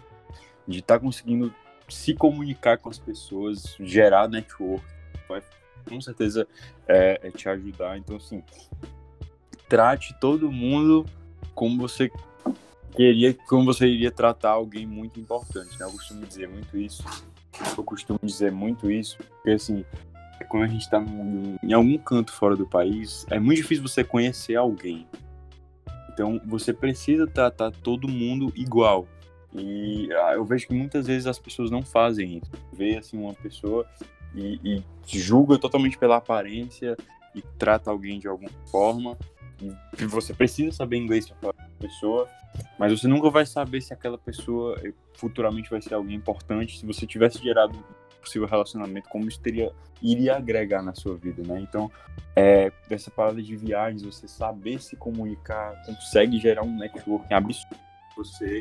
De 0.67 0.79
estar 0.79 0.95
tá 0.95 0.99
conseguindo 0.99 1.53
se 1.89 2.13
comunicar 2.13 2.77
com 2.77 2.89
as 2.89 2.97
pessoas, 2.97 3.75
gerar 3.79 4.29
network, 4.29 4.85
vai 5.27 5.41
com 5.87 5.99
certeza 5.99 6.47
é, 6.87 7.19
é 7.23 7.31
te 7.31 7.49
ajudar. 7.49 7.97
Então, 7.97 8.15
assim, 8.15 8.43
trate 9.67 10.15
todo 10.19 10.51
mundo 10.51 11.05
como 11.53 11.81
você 11.81 12.11
queria, 12.91 13.33
como 13.47 13.65
você 13.65 13.87
iria 13.87 14.11
tratar 14.11 14.51
alguém 14.51 14.85
muito 14.85 15.19
importante, 15.19 15.79
né? 15.79 15.85
Eu 15.85 15.91
costumo 15.91 16.25
dizer 16.25 16.47
muito 16.47 16.77
isso. 16.77 17.03
Eu 17.77 17.83
costumo 17.83 18.19
dizer 18.23 18.51
muito 18.51 18.89
isso, 18.89 19.17
porque 19.17 19.51
assim, 19.51 19.85
quando 20.49 20.63
a 20.63 20.67
gente 20.67 20.81
está 20.81 21.03
em 21.63 21.73
algum 21.73 21.97
canto 21.97 22.31
fora 22.31 22.55
do 22.55 22.67
país, 22.67 23.25
é 23.29 23.39
muito 23.39 23.57
difícil 23.57 23.87
você 23.87 24.03
conhecer 24.03 24.55
alguém. 24.55 25.07
Então, 26.13 26.41
você 26.45 26.73
precisa 26.73 27.25
tratar 27.25 27.71
todo 27.71 28.07
mundo 28.07 28.51
igual. 28.55 29.07
E 29.53 30.09
ah, 30.13 30.33
eu 30.33 30.45
vejo 30.45 30.67
que 30.67 30.73
muitas 30.73 31.07
vezes 31.07 31.27
as 31.27 31.39
pessoas 31.39 31.71
não 31.71 31.83
fazem 31.83 32.37
isso. 32.37 32.51
Vê 32.71 32.97
assim 32.97 33.17
uma 33.17 33.33
pessoa 33.33 33.85
e, 34.35 34.59
e 34.63 34.83
julga 35.05 35.57
totalmente 35.57 35.97
pela 35.97 36.17
aparência 36.17 36.95
e 37.35 37.41
trata 37.57 37.89
alguém 37.89 38.19
de 38.19 38.27
alguma 38.27 38.49
forma 38.69 39.17
que 39.95 40.05
você 40.05 40.33
precisa 40.33 40.71
saber 40.71 40.97
inglês 40.97 41.27
para 41.29 41.37
falar 41.37 41.70
pessoa, 41.81 42.29
mas 42.77 42.91
você 42.91 43.07
nunca 43.07 43.29
vai 43.29 43.45
saber 43.45 43.81
se 43.81 43.93
aquela 43.93 44.17
pessoa 44.17 44.79
eh, 44.83 44.93
futuramente 45.15 45.69
vai 45.69 45.81
ser 45.81 45.93
alguém 45.93 46.15
importante, 46.15 46.77
se 46.77 46.85
você 46.85 47.05
tivesse 47.07 47.41
gerado 47.41 47.77
um 47.77 48.01
possível 48.21 48.47
relacionamento, 48.47 49.09
como 49.09 49.27
isso 49.27 49.39
teria, 49.39 49.71
iria 50.01 50.37
agregar 50.37 50.81
na 50.81 50.93
sua 50.93 51.15
vida, 51.15 51.41
né? 51.45 51.59
Então, 51.59 51.91
é, 52.35 52.71
dessa 52.87 53.09
parada 53.09 53.41
de 53.41 53.55
viagens, 53.55 54.03
você 54.03 54.27
saber 54.27 54.79
se 54.81 54.95
comunicar, 54.95 55.81
consegue 55.85 56.39
gerar 56.39 56.63
um 56.63 56.77
networking 56.77 57.33
absurdo 57.33 57.77
você. 58.15 58.59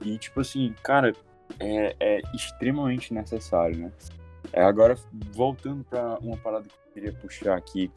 E, 0.00 0.16
tipo 0.18 0.40
assim, 0.40 0.74
cara, 0.82 1.12
é, 1.58 1.96
é 1.98 2.22
extremamente 2.34 3.12
necessário, 3.12 3.76
né? 3.76 3.92
É, 4.52 4.62
agora, 4.62 4.96
voltando 5.32 5.84
para 5.84 6.18
uma 6.18 6.36
parada 6.36 6.64
que 6.64 6.74
eu 6.74 6.92
queria 6.94 7.12
puxar 7.12 7.56
aqui, 7.56 7.90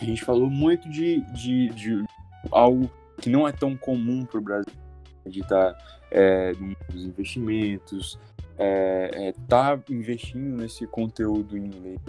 a 0.00 0.04
gente 0.04 0.24
falou 0.24 0.48
muito 0.48 0.88
de, 0.88 1.20
de, 1.32 1.68
de 1.70 2.04
algo 2.50 2.90
que 3.24 3.30
não 3.30 3.48
é 3.48 3.52
tão 3.52 3.74
comum 3.74 4.26
para 4.26 4.38
o 4.38 4.42
Brasil, 4.42 4.70
tá, 5.48 5.74
é, 6.10 6.52
nos 6.92 7.06
investimentos, 7.06 8.18
é, 8.58 9.10
é, 9.14 9.32
tá 9.48 9.80
investindo 9.88 10.58
nesse 10.60 10.86
conteúdo 10.86 11.56
em 11.56 11.64
inglês. 11.64 12.00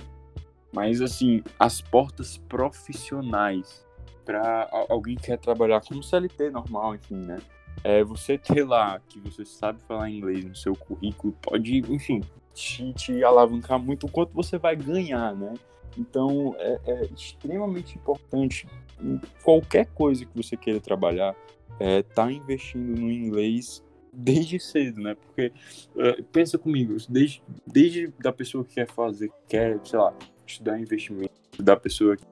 Mas, 0.73 0.99
assim, 0.99 1.41
as 1.57 1.79
portas 1.79 2.35
profissionais 2.49 3.85
para 4.25 4.67
alguém 4.89 5.15
que 5.15 5.27
quer 5.27 5.37
trabalhar 5.37 5.79
como 5.79 6.03
CLT 6.03 6.49
normal, 6.49 6.95
enfim, 6.95 7.15
né? 7.15 7.37
É, 7.81 8.03
você 8.03 8.37
ter 8.37 8.65
lá 8.65 8.99
que 9.07 9.17
você 9.21 9.45
sabe 9.45 9.79
falar 9.87 10.09
inglês 10.09 10.43
no 10.43 10.53
seu 10.53 10.75
currículo 10.75 11.33
pode, 11.41 11.77
enfim, 11.77 12.19
te, 12.53 12.91
te 12.91 13.23
alavancar 13.23 13.79
muito 13.79 14.05
o 14.05 14.11
quanto 14.11 14.33
você 14.33 14.57
vai 14.57 14.75
ganhar, 14.75 15.33
né? 15.33 15.53
Então, 15.97 16.57
é, 16.59 16.77
é, 16.85 17.05
extremamente 17.05 17.95
importante 17.95 18.67
em 19.01 19.19
qualquer 19.43 19.87
coisa 19.87 20.25
que 20.25 20.35
você 20.35 20.55
queira 20.55 20.79
trabalhar, 20.79 21.35
é, 21.79 22.01
tá 22.03 22.31
investindo 22.31 22.99
no 22.99 23.11
inglês 23.11 23.83
desde 24.11 24.59
cedo, 24.59 25.01
né? 25.01 25.15
Porque 25.15 25.51
é, 25.97 26.21
pensa 26.31 26.57
comigo, 26.57 26.95
desde, 27.09 27.43
desde 27.67 28.07
da 28.19 28.31
pessoa 28.31 28.63
que 28.63 28.75
quer 28.75 28.87
fazer, 28.87 29.31
quer, 29.47 29.79
sei 29.83 29.99
lá, 29.99 30.13
estudar 30.47 30.79
investimento, 30.79 31.33
da 31.59 31.75
pessoa 31.75 32.15
que 32.15 32.25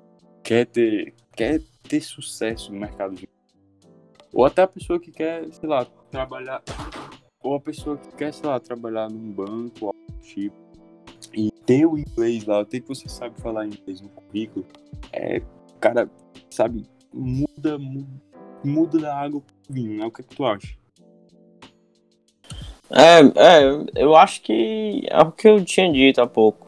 quer 0.43 0.65
ter, 0.65 1.13
quer 1.35 1.61
ter 1.87 2.01
sucesso 2.01 2.71
no 2.71 2.79
mercado 2.79 3.15
de 3.15 3.27
ou 4.31 4.45
até 4.45 4.63
a 4.63 4.67
pessoa 4.67 4.99
que 4.99 5.11
quer, 5.11 5.45
sei 5.53 5.69
lá, 5.69 5.85
trabalhar, 6.09 6.63
ou 7.41 7.53
a 7.53 7.59
pessoa 7.59 7.97
que 7.97 8.15
quer, 8.15 8.33
sei 8.33 8.49
lá, 8.49 8.59
trabalhar 8.59 9.07
num 9.09 9.31
banco, 9.31 9.93
tipo, 10.21 10.55
e 11.35 11.51
ter 11.65 11.85
o 11.85 11.97
inglês 11.97 12.45
lá, 12.45 12.65
ter 12.65 12.81
que 12.81 12.87
você 12.87 13.07
sabe 13.07 13.39
falar 13.39 13.67
inglês 13.67 14.01
no 14.01 14.09
currículo, 14.09 14.65
é, 15.11 15.39
cara, 15.79 16.09
sabe, 16.53 16.85
muda, 17.13 17.77
muda, 18.63 18.99
da 18.99 19.15
água 19.15 19.41
pro 19.41 19.73
vinho, 19.73 19.99
né? 19.99 20.05
O 20.05 20.11
que, 20.11 20.21
é 20.21 20.23
que 20.23 20.35
tu 20.35 20.45
acha? 20.45 20.75
É, 22.89 23.21
é, 23.21 23.85
eu 23.95 24.15
acho 24.15 24.41
que 24.41 25.05
é 25.09 25.21
o 25.21 25.31
que 25.31 25.47
eu 25.47 25.63
tinha 25.65 25.91
dito 25.91 26.21
há 26.21 26.27
pouco. 26.27 26.67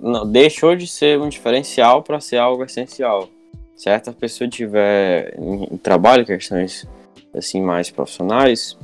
Não, 0.00 0.30
deixou 0.30 0.74
de 0.74 0.86
ser 0.86 1.20
um 1.20 1.28
diferencial 1.28 2.02
para 2.02 2.20
ser 2.20 2.38
algo 2.38 2.64
essencial. 2.64 3.28
Certo? 3.76 4.10
a 4.10 4.12
pessoa 4.12 4.50
tiver 4.50 5.38
em 5.38 5.76
trabalho, 5.76 6.26
questões 6.26 6.84
assim 7.32 7.62
mais 7.62 7.88
profissionais, 7.88 8.76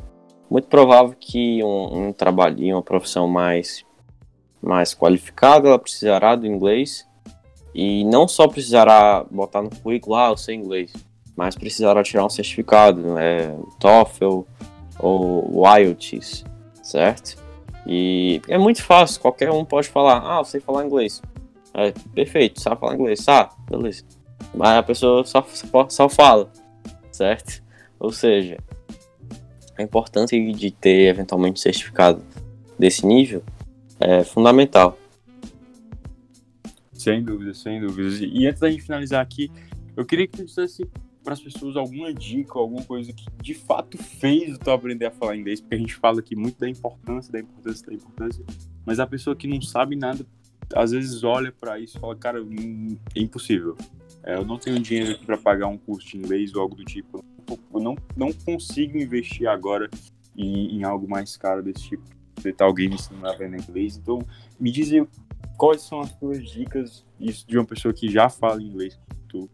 muito 0.48 0.68
provável 0.68 1.16
que 1.18 1.64
um, 1.64 2.08
um 2.08 2.12
trabalho, 2.12 2.64
uma 2.74 2.82
profissão 2.82 3.26
mais 3.26 3.84
mais 4.62 4.94
qualificada, 4.94 5.68
ela 5.68 5.78
precisará 5.78 6.36
do 6.36 6.46
inglês 6.46 7.06
e 7.74 8.04
não 8.04 8.28
só 8.28 8.46
precisará 8.46 9.24
botar 9.30 9.62
no 9.62 9.70
currículo, 9.70 10.14
ah, 10.14 10.28
eu 10.28 10.36
sei 10.36 10.54
inglês, 10.54 10.92
mas 11.36 11.56
precisará 11.56 12.02
tirar 12.02 12.24
um 12.24 12.30
certificado, 12.30 13.00
né, 13.14 13.56
TOEFL 13.80 14.42
ou 15.00 15.64
IELTS, 15.78 16.44
certo? 16.82 17.36
E 17.86 18.40
é 18.48 18.56
muito 18.56 18.82
fácil, 18.82 19.20
qualquer 19.20 19.50
um 19.50 19.64
pode 19.64 19.88
falar, 19.88 20.22
ah, 20.24 20.40
eu 20.40 20.44
sei 20.44 20.60
falar 20.60 20.86
inglês. 20.86 21.20
É, 21.74 21.92
perfeito, 22.14 22.60
sabe 22.60 22.80
falar 22.80 22.94
inglês, 22.94 23.28
ah, 23.28 23.50
beleza. 23.68 24.04
Mas 24.54 24.78
a 24.78 24.82
pessoa 24.82 25.24
só, 25.24 25.44
só, 25.88 26.08
fala, 26.08 26.50
certo? 27.10 27.62
Ou 27.98 28.12
seja, 28.12 28.58
a 29.76 29.82
importância 29.82 30.40
de 30.52 30.70
ter 30.70 31.08
eventualmente 31.08 31.58
certificado 31.58 32.22
desse 32.78 33.04
nível 33.04 33.42
é 33.98 34.22
fundamental. 34.22 34.96
Sem 37.04 37.22
dúvida, 37.22 37.52
sem 37.52 37.82
dúvidas. 37.82 38.18
E 38.18 38.46
antes 38.46 38.60
da 38.60 38.70
gente 38.70 38.82
finalizar 38.82 39.20
aqui, 39.20 39.50
eu 39.94 40.06
queria 40.06 40.26
que 40.26 40.38
tu 40.38 40.44
dissesse 40.46 40.88
para 41.22 41.34
as 41.34 41.40
pessoas 41.40 41.76
alguma 41.76 42.14
dica, 42.14 42.58
alguma 42.58 42.82
coisa 42.82 43.12
que 43.12 43.26
de 43.42 43.52
fato 43.52 43.98
fez 43.98 44.56
tu 44.56 44.70
aprender 44.70 45.04
a 45.04 45.10
falar 45.10 45.36
inglês, 45.36 45.60
porque 45.60 45.74
a 45.74 45.78
gente 45.78 45.94
fala 45.94 46.20
aqui 46.20 46.34
muito 46.34 46.58
da 46.58 46.66
importância, 46.66 47.30
da 47.30 47.40
importância, 47.40 47.86
da 47.86 47.92
importância, 47.92 48.44
mas 48.86 48.98
a 48.98 49.06
pessoa 49.06 49.36
que 49.36 49.46
não 49.46 49.60
sabe 49.60 49.96
nada, 49.96 50.24
às 50.74 50.92
vezes 50.92 51.22
olha 51.24 51.52
para 51.52 51.78
isso 51.78 51.98
e 51.98 52.00
fala, 52.00 52.16
cara, 52.16 52.42
hum, 52.42 52.96
é 53.14 53.20
impossível. 53.20 53.76
É, 54.22 54.36
eu 54.36 54.44
não 54.46 54.56
tenho 54.58 54.80
dinheiro 54.80 55.18
para 55.26 55.36
pagar 55.36 55.66
um 55.66 55.76
curso 55.76 56.08
de 56.08 56.16
inglês 56.16 56.54
ou 56.54 56.62
algo 56.62 56.74
do 56.74 56.84
tipo. 56.86 57.22
Eu 57.74 57.80
não, 57.80 57.96
não 58.16 58.32
consigo 58.32 58.96
investir 58.96 59.46
agora 59.46 59.90
em, 60.34 60.78
em 60.78 60.84
algo 60.84 61.06
mais 61.06 61.36
caro 61.36 61.62
desse 61.62 61.90
tipo. 61.90 62.02
Você 62.36 62.50
tá 62.50 62.64
alguém 62.64 62.88
me 62.88 62.94
ensinando 62.94 63.26
a 63.26 63.32
aprender 63.32 63.62
inglês. 63.62 63.96
Então, 63.96 64.20
me 64.58 64.70
diz 64.70 64.90
aí 64.90 65.06
quais 65.56 65.82
são 65.82 66.00
as 66.00 66.14
tuas 66.16 66.42
dicas, 66.50 67.04
isso 67.18 67.46
de 67.46 67.58
uma 67.58 67.64
pessoa 67.64 67.92
que 67.92 68.08
já 68.08 68.28
fala 68.28 68.62
inglês 68.62 68.98
tu. 69.28 69.50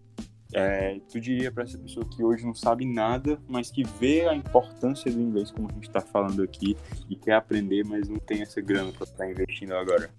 É, 0.53 0.99
tu 1.09 1.21
diria 1.21 1.53
para 1.53 1.63
essa 1.63 1.79
pessoa 1.79 2.05
que 2.05 2.25
hoje 2.25 2.45
não 2.45 2.55
sabe 2.55 2.85
nada, 2.85 3.39
mas 3.49 3.71
que 3.71 3.85
vê 3.85 4.27
a 4.27 4.35
importância 4.35 5.09
do 5.11 5.21
inglês, 5.21 5.53
como 5.53 5.69
a 5.71 5.73
gente 5.75 5.87
está 5.87 6.01
falando 6.01 6.43
aqui, 6.43 6.77
e 7.09 7.15
quer 7.15 7.35
aprender, 7.35 7.85
mas 7.85 8.09
não 8.09 8.19
tem 8.19 8.43
essa 8.43 8.61
grana 8.61 8.91
para 8.91 9.05
estar 9.05 9.25
tá 9.25 9.31
investindo 9.31 9.73
agora? 9.75 10.11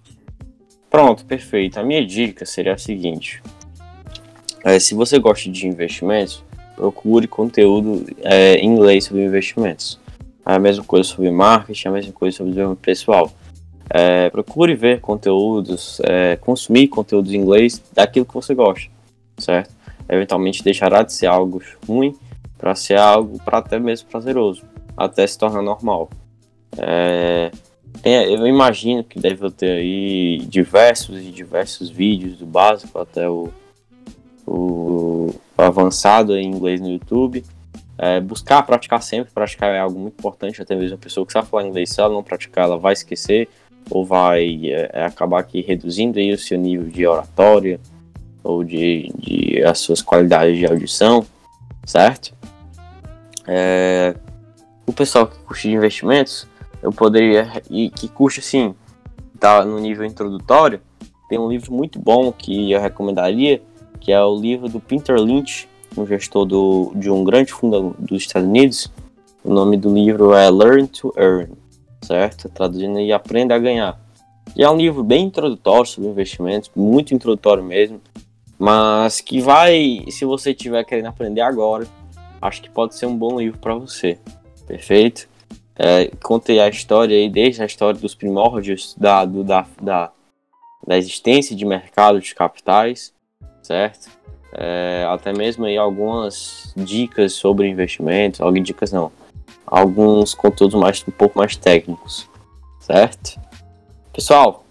Pronto, 0.90 1.26
perfeito. 1.26 1.80
A 1.80 1.84
minha 1.84 2.06
dica 2.06 2.46
seria 2.46 2.74
a 2.74 2.78
seguinte: 2.78 3.44
é, 4.64 4.80
se 4.80 4.94
você 4.94 5.20
gosta 5.20 5.50
de 5.50 5.68
investimentos, 5.68 6.44
procure 6.76 7.28
conteúdo 7.28 8.06
é, 8.20 8.56
em 8.56 8.68
inglês 8.68 9.06
sobre 9.06 9.26
investimentos. 9.26 10.00
A 10.46 10.58
mesma 10.58 10.84
coisa 10.84 11.08
sobre 11.08 11.30
marketing, 11.30 11.88
a 11.88 11.92
mesma 11.92 12.14
coisa 12.14 12.38
sobre 12.38 12.52
desenvolvimento 12.52 12.84
pessoal. 12.84 13.32
É, 13.90 14.30
procure 14.30 14.76
ver 14.76 15.02
conteúdos, 15.02 16.00
é, 16.04 16.36
consumir 16.38 16.88
conteúdos 16.88 17.34
em 17.34 17.38
inglês 17.38 17.82
daquilo 17.94 18.26
que 18.26 18.34
você 18.34 18.54
gosta, 18.54 18.90
certo? 19.38 19.76
Eventualmente 20.08 20.64
deixará 20.64 21.04
de 21.04 21.14
ser 21.14 21.28
algo 21.28 21.62
ruim 21.88 22.16
para 22.58 22.76
ser 22.76 22.98
algo 22.98 23.42
para 23.44 23.58
até 23.58 23.80
mesmo 23.80 24.10
prazeroso, 24.10 24.64
até 24.96 25.26
se 25.26 25.38
tornar 25.38 25.62
normal. 25.62 26.10
É, 26.78 27.52
eu 28.04 28.48
imagino 28.48 29.04
que 29.04 29.20
deve 29.20 29.50
ter 29.52 29.72
aí 29.72 30.38
diversos 30.48 31.20
e 31.20 31.32
diversos 31.32 31.90
vídeos 31.90 32.38
do 32.38 32.46
básico 32.46 32.98
até 32.98 33.28
o 33.30 33.52
o, 34.52 35.34
avançado 35.58 36.36
em 36.36 36.48
inglês 36.48 36.82
no 36.82 36.90
YouTube. 36.90 37.44
É, 37.98 38.20
buscar 38.20 38.64
praticar 38.64 39.02
sempre, 39.02 39.32
praticar 39.32 39.74
é 39.74 39.80
algo 39.80 40.00
muito 40.00 40.16
importante, 40.16 40.62
até 40.62 40.76
mesmo 40.76 40.96
a 40.96 41.00
pessoa 41.00 41.26
que 41.26 41.32
sabe 41.32 41.48
falar 41.48 41.68
inglês, 41.68 41.92
se 41.92 42.02
ela 42.02 42.14
não 42.14 42.24
praticar, 42.24 42.66
ela 42.66 42.78
vai 42.78 42.94
esquecer 42.94 43.48
ou 43.90 44.06
vai 44.06 44.62
é, 44.66 44.90
é, 44.94 45.06
acabar 45.06 45.40
aqui 45.40 45.62
reduzindo 45.62 46.20
aí 46.20 46.32
o 46.32 46.38
seu 46.38 46.58
nível 46.58 46.88
de 46.88 47.06
oratória 47.06 47.80
ou 48.44 48.64
de, 48.64 49.12
de 49.18 49.64
as 49.64 49.80
suas 49.80 50.02
qualidades 50.02 50.58
de 50.58 50.66
audição, 50.66 51.26
certo? 51.86 52.34
É, 53.48 54.16
o 54.86 54.94
pessoal 54.94 55.28
que 55.28 55.38
curte 55.40 55.70
investimentos, 55.70 56.48
eu 56.82 56.92
poderia, 56.92 57.62
e 57.70 57.90
que 57.90 58.08
curte 58.08 58.40
assim, 58.40 58.74
tá 59.40 59.64
no 59.64 59.80
nível 59.80 60.06
introdutório, 60.06 60.82
tem 61.30 61.40
um 61.40 61.50
livro 61.50 61.74
muito 61.74 62.00
bom 62.00 62.32
que 62.32 62.72
eu 62.72 62.82
recomendaria, 62.82 63.62
que 64.00 64.12
é 64.12 64.22
o 64.22 64.36
livro 64.36 64.68
do 64.68 64.80
Peter 64.80 65.16
Lynch, 65.16 65.68
um 65.98 66.06
gestor 66.06 66.46
do, 66.46 66.92
de 66.96 67.10
um 67.10 67.24
grande 67.24 67.54
fundo 67.54 67.96
dos 68.00 68.24
Estados 68.24 68.48
Unidos. 68.48 68.92
O 69.44 69.54
nome 69.54 69.78
do 69.78 69.94
livro 69.94 70.34
é 70.34 70.50
Learn 70.50 70.88
to 70.88 71.14
Earn, 71.18 71.54
certo? 72.02 72.50
Traduzindo 72.50 72.98
aí, 72.98 73.12
Aprenda 73.12 73.56
a 73.56 73.60
Ganhar. 73.60 74.00
E 74.56 74.64
é 74.64 74.70
um 74.70 74.78
livro 74.78 75.04
bem 75.04 75.26
introdutório 75.26 75.86
sobre 75.86 76.10
investimentos, 76.10 76.70
muito 76.76 77.14
introdutório 77.14 77.64
mesmo, 77.64 78.02
mas 78.60 79.22
que 79.22 79.40
vai, 79.42 80.04
se 80.10 80.26
você 80.26 80.52
estiver 80.52 80.84
querendo 80.84 81.08
aprender 81.08 81.42
agora, 81.42 81.88
acho 82.42 82.62
que 82.62 82.70
pode 82.70 82.96
ser 82.96 83.06
um 83.06 83.16
bom 83.16 83.40
livro 83.40 83.60
para 83.60 83.76
você, 83.76 84.18
perfeito? 84.68 85.30
É, 85.76 86.12
contei 86.22 86.60
a 86.60 86.68
história 86.68 87.16
aí, 87.16 87.30
desde 87.30 87.64
a 87.64 87.66
história 87.66 88.00
dos 88.00 88.14
primórdios 88.14 88.96
da, 88.98 89.26
do, 89.26 89.44
da, 89.44 89.66
da, 89.82 90.12
da 90.86 90.98
existência 90.98 91.56
de 91.56 91.66
mercado 91.66 92.20
de 92.20 92.36
capitais, 92.36 93.14
certo? 93.64 94.10
É, 94.54 95.06
até 95.10 95.32
mesmo 95.32 95.66
aí 95.66 95.78
algumas 95.78 96.74
dicas 96.76 97.34
sobre 97.34 97.68
investimentos, 97.68 98.42
algumas 98.42 98.68
dicas 98.68 98.92
não, 98.92 99.12
alguns 99.72 100.34
conteúdos 100.34 100.78
mais 100.78 101.04
um 101.08 101.12
pouco 101.12 101.40
mais 101.40 101.56
técnicos, 101.56 102.30
certo? 102.80 103.40
Pessoal, 104.12 104.66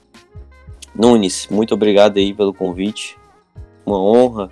Nunes, 0.95 1.49
muito 1.51 1.73
obrigado 1.73 2.19
aí 2.19 2.35
pelo 2.35 2.53
convite, 2.53 3.19
uma 3.87 3.99
honra 3.99 4.51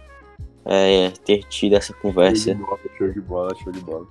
é, 0.65 1.11
ter 1.11 1.45
tido 1.45 1.77
essa 1.77 1.93
conversa. 1.93 2.55
Show 2.55 2.55
de 2.55 2.65
bola, 2.65 2.81
show 2.97 3.13
de 3.13 3.21
bola, 3.21 3.55
show 3.57 3.73
de 3.73 3.81
bola. 3.81 4.07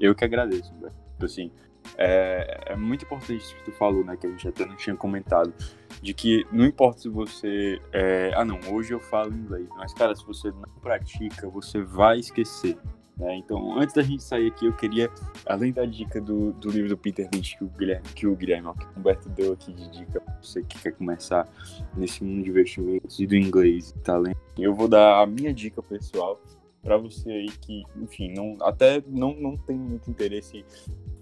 Eu 0.00 0.14
que 0.14 0.24
agradeço, 0.24 0.72
velho. 0.80 0.92
Assim, 1.20 1.50
é, 1.96 2.64
é, 2.66 2.76
muito 2.76 3.04
importante 3.04 3.36
isso 3.36 3.54
que 3.56 3.64
tu 3.64 3.72
falou, 3.72 4.04
né? 4.04 4.16
Que 4.16 4.26
a 4.26 4.30
gente 4.30 4.48
até 4.48 4.64
não 4.64 4.76
tinha 4.76 4.96
comentado. 4.96 5.52
De 6.00 6.12
que 6.12 6.44
não 6.50 6.64
importa 6.64 7.00
se 7.00 7.08
você. 7.08 7.80
É, 7.92 8.32
ah, 8.34 8.44
não, 8.44 8.58
hoje 8.72 8.92
eu 8.92 8.98
falo 8.98 9.32
inglês. 9.32 9.68
Mas, 9.76 9.94
cara, 9.94 10.14
se 10.16 10.24
você 10.26 10.50
não 10.50 10.62
pratica, 10.80 11.48
você 11.48 11.80
vai 11.80 12.18
esquecer. 12.18 12.76
Né? 13.16 13.36
Então, 13.36 13.78
antes 13.78 13.94
da 13.94 14.02
gente 14.02 14.22
sair 14.22 14.48
aqui, 14.48 14.66
eu 14.66 14.72
queria, 14.72 15.10
além 15.46 15.72
da 15.72 15.84
dica 15.84 16.20
do, 16.20 16.52
do 16.52 16.70
livro 16.70 16.88
do 16.88 16.96
Peter 16.96 17.28
Lynch 17.32 17.56
que 17.56 17.64
o 17.64 17.68
Guilherme, 17.68 18.08
que 18.14 18.26
o 18.26 18.34
Guilherme, 18.34 18.68
ó, 18.68 18.72
que 18.72 18.84
o 18.84 18.98
Humberto 18.98 19.28
deu 19.28 19.52
aqui 19.52 19.72
de 19.72 19.90
dica 19.90 20.20
pra 20.20 20.34
você 20.42 20.62
que 20.62 20.78
quer 20.80 20.92
começar 20.92 21.48
nesse 21.96 22.24
mundo 22.24 22.44
de 22.44 22.50
investimentos 22.50 23.18
e 23.18 23.26
do 23.26 23.36
inglês 23.36 23.90
e 23.90 23.98
talento, 24.00 24.40
eu 24.58 24.74
vou 24.74 24.88
dar 24.88 25.22
a 25.22 25.26
minha 25.26 25.52
dica 25.52 25.82
pessoal 25.82 26.40
para 26.82 26.96
você 26.96 27.30
aí 27.30 27.48
que, 27.48 27.84
enfim, 27.96 28.32
não, 28.34 28.56
até 28.60 29.02
não, 29.06 29.34
não 29.34 29.56
tem 29.56 29.76
muito 29.76 30.10
interesse 30.10 30.64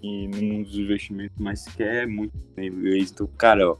em, 0.01 0.27
no 0.27 0.41
mundo 0.41 0.65
dos 0.65 0.77
investimentos, 0.77 1.37
mas 1.39 1.65
quer 1.65 2.07
muito 2.07 2.33
inglês. 2.57 3.11
Então, 3.11 3.27
cara, 3.37 3.69
ó, 3.69 3.77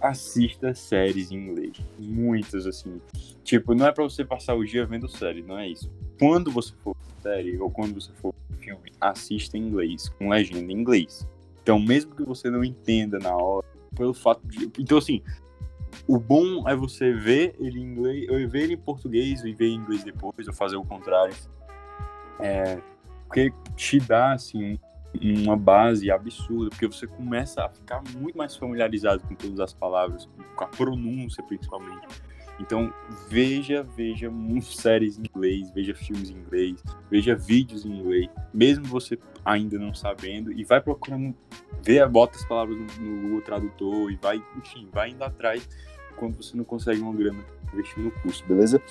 assista 0.00 0.74
séries 0.74 1.30
em 1.30 1.36
inglês. 1.36 1.76
Muitas, 1.98 2.66
assim. 2.66 3.00
Tipo, 3.44 3.74
não 3.74 3.86
é 3.86 3.92
para 3.92 4.02
você 4.02 4.24
passar 4.24 4.54
o 4.54 4.64
dia 4.64 4.84
vendo 4.86 5.08
série, 5.08 5.42
não 5.42 5.56
é 5.56 5.68
isso. 5.68 5.88
Quando 6.18 6.50
você 6.50 6.74
for 6.82 6.96
série 7.28 7.58
ou 7.58 7.70
quando 7.70 8.00
você 8.00 8.12
for 8.14 8.34
filme, 8.58 8.92
assista 9.00 9.56
em 9.56 9.62
inglês, 9.62 10.08
com 10.08 10.28
legenda 10.28 10.72
em 10.72 10.76
inglês. 10.76 11.28
Então, 11.62 11.78
mesmo 11.78 12.14
que 12.14 12.24
você 12.24 12.50
não 12.50 12.64
entenda 12.64 13.18
na 13.18 13.36
hora, 13.36 13.66
pelo 13.94 14.14
fato 14.14 14.40
de. 14.46 14.70
Então, 14.78 14.98
assim, 14.98 15.22
o 16.06 16.18
bom 16.18 16.68
é 16.68 16.74
você 16.74 17.12
ver 17.12 17.54
ele 17.58 17.78
em 17.78 17.82
inglês, 17.82 18.26
eu 18.28 18.48
ver 18.48 18.62
ele 18.64 18.74
em 18.74 18.78
português 18.78 19.44
e 19.44 19.52
ver 19.52 19.68
em 19.68 19.76
inglês 19.76 20.02
depois, 20.02 20.46
ou 20.46 20.54
fazer 20.54 20.76
o 20.76 20.84
contrário. 20.84 21.34
É, 22.40 22.80
porque 23.26 23.52
te 23.76 23.98
dá, 24.00 24.32
assim, 24.32 24.78
uma 25.44 25.56
base 25.56 26.10
absurda, 26.10 26.70
porque 26.70 26.86
você 26.86 27.06
começa 27.06 27.64
a 27.64 27.68
ficar 27.68 28.02
muito 28.16 28.36
mais 28.36 28.56
familiarizado 28.56 29.22
com 29.24 29.34
todas 29.34 29.60
as 29.60 29.74
palavras, 29.74 30.28
com 30.56 30.64
a 30.64 30.68
pronúncia 30.68 31.42
principalmente. 31.42 32.06
Então, 32.58 32.92
veja, 33.28 33.82
veja 33.82 34.30
séries 34.62 35.18
em 35.18 35.22
inglês, 35.22 35.70
veja 35.70 35.94
filmes 35.94 36.30
em 36.30 36.34
inglês, 36.34 36.82
veja 37.10 37.34
vídeos 37.34 37.84
em 37.86 37.90
inglês, 37.90 38.28
mesmo 38.52 38.84
você 38.84 39.18
ainda 39.44 39.78
não 39.78 39.94
sabendo, 39.94 40.52
e 40.52 40.64
vai 40.64 40.80
procurando, 40.80 41.34
ver, 41.82 42.06
bota 42.08 42.36
as 42.36 42.44
palavras 42.44 42.76
no, 42.98 43.22
Google 43.22 43.42
Tradutor 43.42 44.10
e 44.10 44.16
vai, 44.16 44.42
enfim, 44.56 44.88
vai 44.92 45.10
indo 45.10 45.22
atrás 45.22 45.68
quando 46.16 46.36
você 46.36 46.56
não 46.56 46.64
consegue 46.64 47.00
uma 47.00 47.14
grana 47.14 47.44
investir 47.72 48.02
no 48.02 48.10
curso, 48.10 48.44
beleza? 48.46 48.82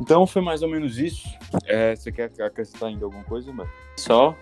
Então, 0.00 0.26
foi 0.26 0.42
mais 0.42 0.62
ou 0.62 0.68
menos 0.68 0.98
isso. 0.98 1.28
É, 1.64 1.96
você 1.96 2.12
quer 2.12 2.30
acrescentar 2.40 2.88
ainda 2.88 3.04
alguma 3.04 3.24
coisa, 3.24 3.52
mano? 3.52 3.70
Só 3.96 4.36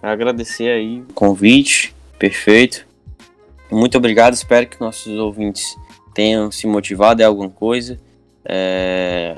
agradecer 0.00 0.70
aí 0.70 1.00
o 1.00 1.12
convite, 1.12 1.94
perfeito. 2.18 2.86
Muito 3.70 3.98
obrigado, 3.98 4.34
espero 4.34 4.68
que 4.68 4.80
nossos 4.80 5.12
ouvintes 5.18 5.76
tenham 6.16 6.50
se 6.50 6.66
motivado 6.66 7.20
em 7.20 7.26
alguma 7.26 7.50
coisa, 7.50 8.00
é, 8.42 9.36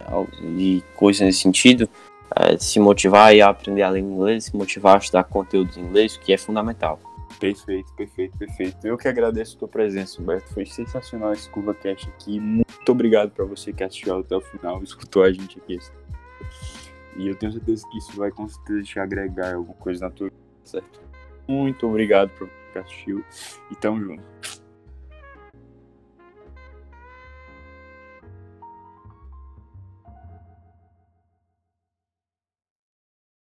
e 0.56 0.80
coisa 0.94 1.24
nesse 1.24 1.40
sentido, 1.40 1.88
é, 2.36 2.56
se 2.56 2.78
motivar 2.78 3.34
a 3.34 3.48
aprender 3.48 3.82
a 3.82 3.90
língua 3.90 4.12
inglesa, 4.12 4.46
se 4.46 4.56
motivar 4.56 4.94
a 4.94 4.98
estudar 4.98 5.24
conteúdos 5.24 5.76
em 5.76 5.80
inglês, 5.80 6.16
que 6.16 6.32
é 6.32 6.38
fundamental. 6.38 7.00
Perfeito, 7.40 7.92
perfeito, 7.94 8.38
perfeito. 8.38 8.86
Eu 8.86 8.96
que 8.96 9.08
agradeço 9.08 9.56
a 9.56 9.58
tua 9.58 9.68
presença, 9.68 10.22
Humberto. 10.22 10.54
Foi 10.54 10.64
sensacional 10.64 11.32
esse 11.32 11.48
CurvaCast 11.50 12.08
aqui. 12.10 12.38
Muito 12.38 12.92
obrigado 12.92 13.30
para 13.30 13.44
você 13.44 13.72
que 13.72 13.82
assistiu 13.82 14.16
até 14.16 14.36
o 14.36 14.40
final, 14.40 14.80
escutou 14.80 15.24
a 15.24 15.32
gente 15.32 15.58
aqui. 15.58 15.80
E 17.16 17.26
eu 17.26 17.34
tenho 17.34 17.50
certeza 17.52 17.84
que 17.90 17.98
isso 17.98 18.16
vai 18.16 18.30
com 18.30 18.48
certeza 18.48 18.82
te 18.84 19.00
agregar 19.00 19.54
alguma 19.54 19.74
coisa 19.74 20.04
na 20.04 20.10
tua 20.10 20.28
vida, 20.28 20.40
certo? 20.62 21.00
Muito 21.48 21.88
obrigado 21.88 22.30
por 22.38 22.48
que 22.72 22.78
assistiu 22.78 23.24
e 23.68 23.74
tamo 23.74 24.00
junto. 24.00 24.67